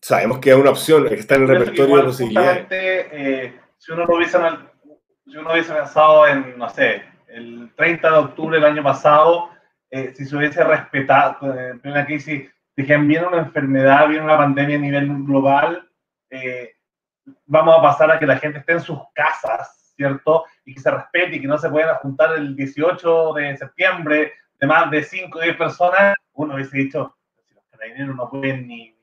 [0.00, 2.66] sabemos que es una opción, que está en el repertorio de posibilidades.
[2.70, 4.38] Eh, si, uno lo hubiese,
[5.24, 9.50] si uno hubiese pensado en, no sé, el 30 de octubre del año pasado,
[9.90, 14.76] eh, si se hubiese respetado, en plena crisis, dijeron, viene una enfermedad, viene una pandemia
[14.76, 15.88] a nivel global,
[16.34, 16.76] eh,
[17.46, 20.44] vamos a pasar a que la gente esté en sus casas, ¿cierto?
[20.64, 24.66] Y que se respete y que no se puedan juntar el 18 de septiembre de
[24.66, 27.16] más de 5 o 10 personas, uno hubiese dicho,
[27.48, 28.94] si los carabineros no pueden ni,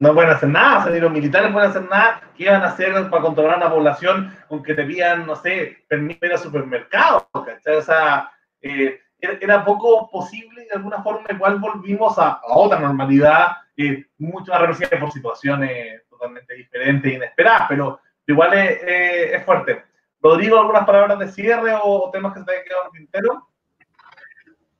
[0.00, 2.92] no pueden hacer nada, o ni los militares pueden hacer nada, ¿qué iban a hacer
[3.10, 7.28] para controlar a la población aunque te pidan, no sé, permiso ir al supermercado?
[7.32, 8.30] O sea,
[8.62, 14.60] eh, era, poco posible de alguna forma igual volvimos a, otra normalidad, eh, mucho más
[14.60, 19.84] reducida por situaciones totalmente diferente e inesperada, pero igual es, fuerte.
[20.20, 23.48] Rodrigo, ¿algunas palabras de cierre o temas que se te hayan quedado en el tintero?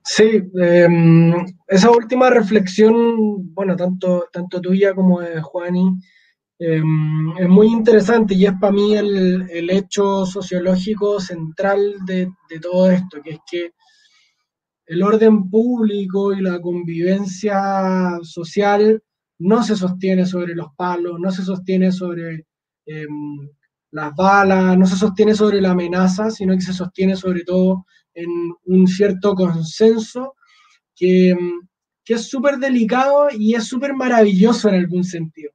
[0.03, 5.99] Sí, em, esa última reflexión, bueno, tanto, tanto tuya como de Juani,
[6.61, 12.29] Em, es muy interesante y es para mí el, hecho sociológico central de,
[12.61, 13.73] todo esto, que es que
[14.87, 19.01] el orden público y la convivencia social
[19.39, 22.47] no se sostiene sobre los palos, no se sostiene sobre
[22.87, 23.49] em,
[23.91, 28.29] las balas, no se sostiene sobre la amenaza, sino que se sostiene sobre todo en
[28.65, 30.35] un cierto consenso
[30.95, 31.37] que,
[32.05, 35.53] que es súper delicado y es súper maravilloso en algún sentido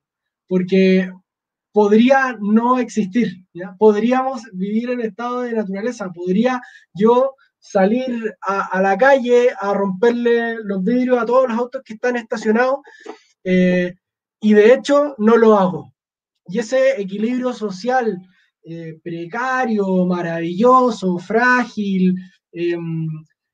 [0.54, 1.12] porque
[1.72, 3.44] podría no existir,
[3.80, 6.62] podríamos vivir en estado de naturaleza, podría
[6.94, 12.18] yo salir a, la calle a romperle los vidrios a todos los autos que están
[12.18, 12.82] estacionados
[13.44, 13.96] eh,
[14.42, 15.94] y de hecho no lo hago.
[16.48, 18.18] Y ese equilibrio social
[18.64, 22.16] eh, precario, maravilloso, frágil,
[22.52, 23.08] em,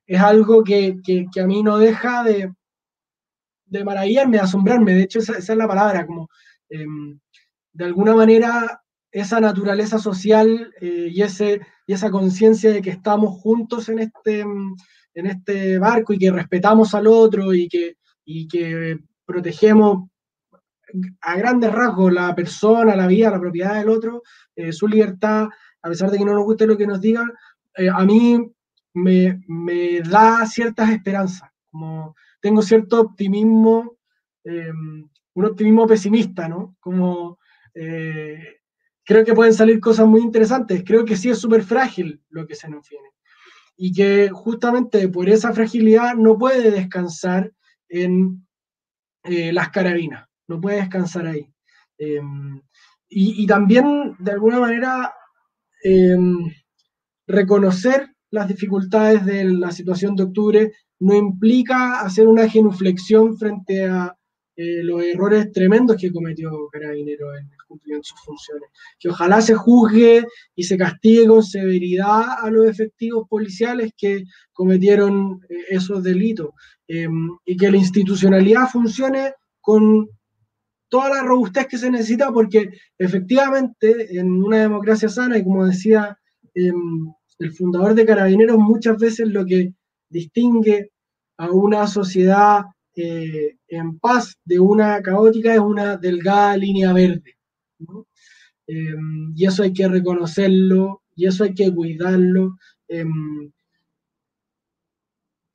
[0.08, 0.96] es algo que,
[1.42, 2.52] a mí no deja de,
[3.66, 4.94] de maravillarme, de asombrarme.
[4.94, 6.30] De hecho, esa, esa es la palabra, como
[6.70, 7.20] Em,
[7.74, 8.82] de alguna manera
[9.12, 14.42] esa naturaleza social eh, y, ese, y esa conciencia de que estamos juntos en este,
[14.42, 19.00] en este barco y que respetamos al otro y que, y que
[19.30, 20.10] protegemos
[21.22, 24.24] a grandes rasgos la persona, la vida, la propiedad del otro,
[24.56, 25.48] eh, su libertad,
[25.84, 27.32] a pesar de que no nos guste lo que nos digan,
[27.78, 28.52] eh, a mí
[28.96, 33.98] me, me, da ciertas esperanzas, como tengo cierto optimismo
[34.44, 36.76] em, un optimismo pesimista, ¿no?
[36.80, 37.38] Como
[37.76, 38.62] eh,
[39.06, 42.56] creo que pueden salir cosas muy interesantes, creo que sí es súper frágil lo que
[42.56, 43.10] se nos viene
[43.78, 47.54] y que justamente por esa fragilidad no puede descansar
[47.90, 48.46] en
[49.24, 51.52] eh, las carabinas, no puede descansar ahí.
[51.98, 52.62] Em,
[53.10, 55.14] y, también, de alguna manera,
[55.84, 56.38] em,
[57.28, 64.16] reconocer las dificultades de la situación de octubre no implica hacer una genuflexión frente a
[64.62, 68.70] eh, los errores tremendos que cometió Carabinero en el cumplimiento de sus funciones.
[69.00, 75.40] Que ojalá se juzgue y se castigue con severidad a los efectivos policiales que cometieron
[75.48, 76.50] eh, esos delitos
[76.90, 80.10] em, y que la institucionalidad funcione con
[80.90, 86.20] toda la robustez que se necesita porque efectivamente en una democracia sana y como decía
[86.54, 89.74] em, el fundador de Carabineros muchas veces lo que
[90.10, 90.92] distingue
[91.38, 92.66] a una sociedad
[93.02, 97.38] eh, en paz de una caótica es una delgada línea verde.
[98.68, 103.52] Em, y eso hay que reconocerlo, y eso hay que cuidarlo, em,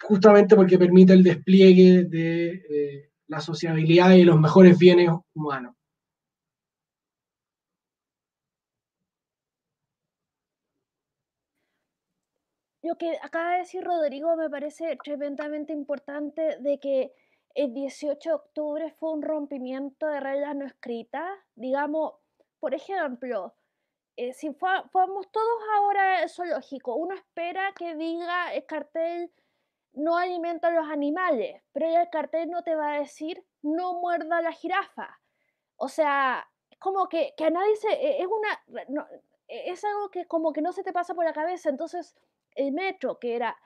[0.03, 5.75] justamente porque permite el despliegue de eh, la sociabilidad y los mejores bienes humanos.
[12.83, 17.13] Lo que acaba de decir Rodrigo me parece tremendamente importante de que
[17.55, 21.39] el 18 de octubre fue un rompimiento de reglas no escritas.
[21.55, 22.15] Digamos,
[22.59, 23.55] por ejemplo,
[24.17, 29.33] eh, si fuéramos todos ahora al zoológico, uno espera que diga el cartel
[29.93, 34.39] no alimenta a los animales, pero el cartel no te va a decir no muerda
[34.39, 35.21] a la jirafa.
[35.77, 37.89] O sea, es como que, a nadie se...
[37.89, 38.99] E, es una...
[39.49, 41.69] E, es algo que como que no se te pasa por la cabeza.
[41.69, 42.17] Entonces,
[42.57, 43.57] el metro, que era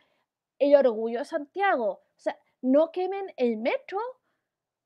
[0.59, 3.99] el orgullo de Santiago, o sea, no quemen el metro.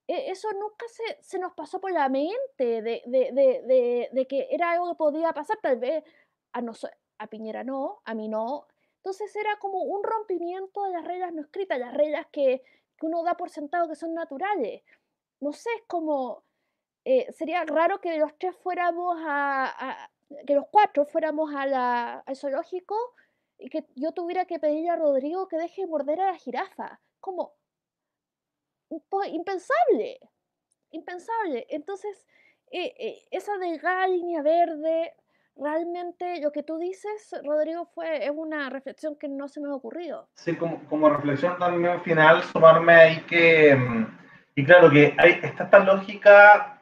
[0.08, 4.72] E, eso nunca se, se, nos pasó por la mente de, de, de, que era
[4.72, 6.04] algo que podía pasar, tal vez
[6.52, 6.72] a, no,
[7.18, 8.66] a Piñera no, a mí no.
[8.96, 12.62] Entonces era como un rompimiento de las reglas no escritas, las reglas que,
[12.96, 14.82] que uno da por sentado que son naturales.
[15.40, 16.44] No sé, es como,
[17.04, 20.08] eh, sería raro que los tres fuéramos a,
[20.46, 22.96] que los cuatro fuéramos a la, al zoológico
[23.58, 27.00] y que yo tuviera que pedirle a Rodrigo que deje morder a la jirafa.
[27.20, 27.54] Como,
[29.28, 30.18] impensable,
[30.90, 31.66] impensable.
[31.68, 32.26] Entonces,
[32.70, 35.12] eh, eh, esa delgada línea verde,
[35.56, 39.74] realmente lo que tú dices, Rodrigo, fue, es una reflexión que no se me ha
[39.74, 40.28] ocurrido.
[40.34, 44.18] Sí, como, como reflexión también final, sumarme ahí que, mm,
[44.54, 46.80] y claro que hay, está esta lógica,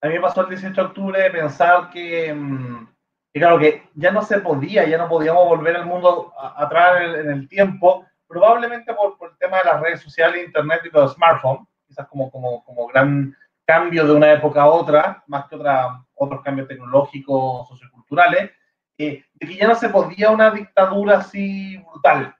[0.00, 2.88] a mí me pasó el 18 de octubre de pensar que, mm,
[3.32, 7.30] que, claro, que ya no se podía, ya no podíamos volver al mundo atrás en
[7.30, 11.66] el tiempo, probablemente por, por, el tema de las redes sociales, internet y los smartphones,
[11.86, 16.42] quizás como, como, como gran cambio de una época a otra, más que otra, otros
[16.42, 18.52] cambios tecnológicos, socioculturales,
[18.98, 22.34] eh, de que ya no se podía una dictadura así brutal.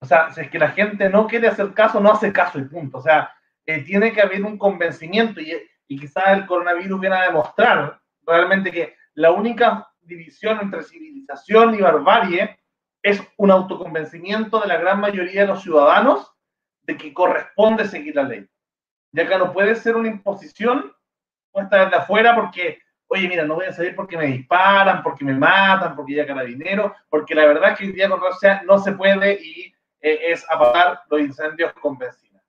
[0.00, 2.64] O sea, si es que la gente no quiere hacer caso, no hace caso y
[2.64, 2.98] punto.
[2.98, 3.32] O sea,
[3.64, 5.52] eh, tiene que haber un convencimiento y,
[5.88, 11.80] y quizás el coronavirus viene a demostrar realmente que la única división entre civilización y
[11.80, 12.58] barbarie
[13.06, 16.34] es un autoconvencimiento de la gran mayoría de los ciudadanos
[16.82, 18.48] de que corresponde seguir la ley.
[19.12, 20.92] Ya que no puede ser una imposición
[21.52, 25.34] puesta desde afuera porque oye, mira, no voy a salir porque me disparan, porque me
[25.34, 29.34] matan, porque ya carabinero, porque la verdad que hoy día con Rusia no se puede
[29.40, 32.42] y eh, es apagar los incendios con benzina.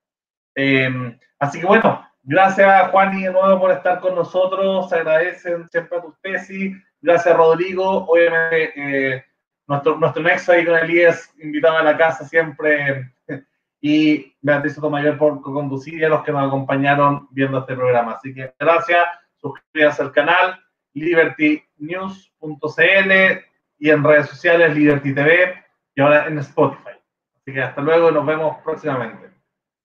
[0.56, 5.70] Em, así que bueno, gracias Juan y de nuevo por estar con nosotros, se agradecen
[5.70, 8.74] siempre tus tesis, gracias Rodrigo, obviamente
[9.16, 9.26] eh,
[9.68, 13.12] nuestro, nuestro nexo ahí con Elías, invitado a la casa siempre,
[13.82, 18.14] y Beatriz Sotomayor por conducir y a los que nos acompañaron viendo este programa.
[18.14, 20.60] Así que gracias suscríbanse al canal
[20.94, 23.12] libertynews.cl
[23.80, 25.64] y en redes sociales Liberty TV
[25.96, 26.98] y ahora en Spotify.
[27.36, 29.27] Así que hasta luego y nos vemos próximamente.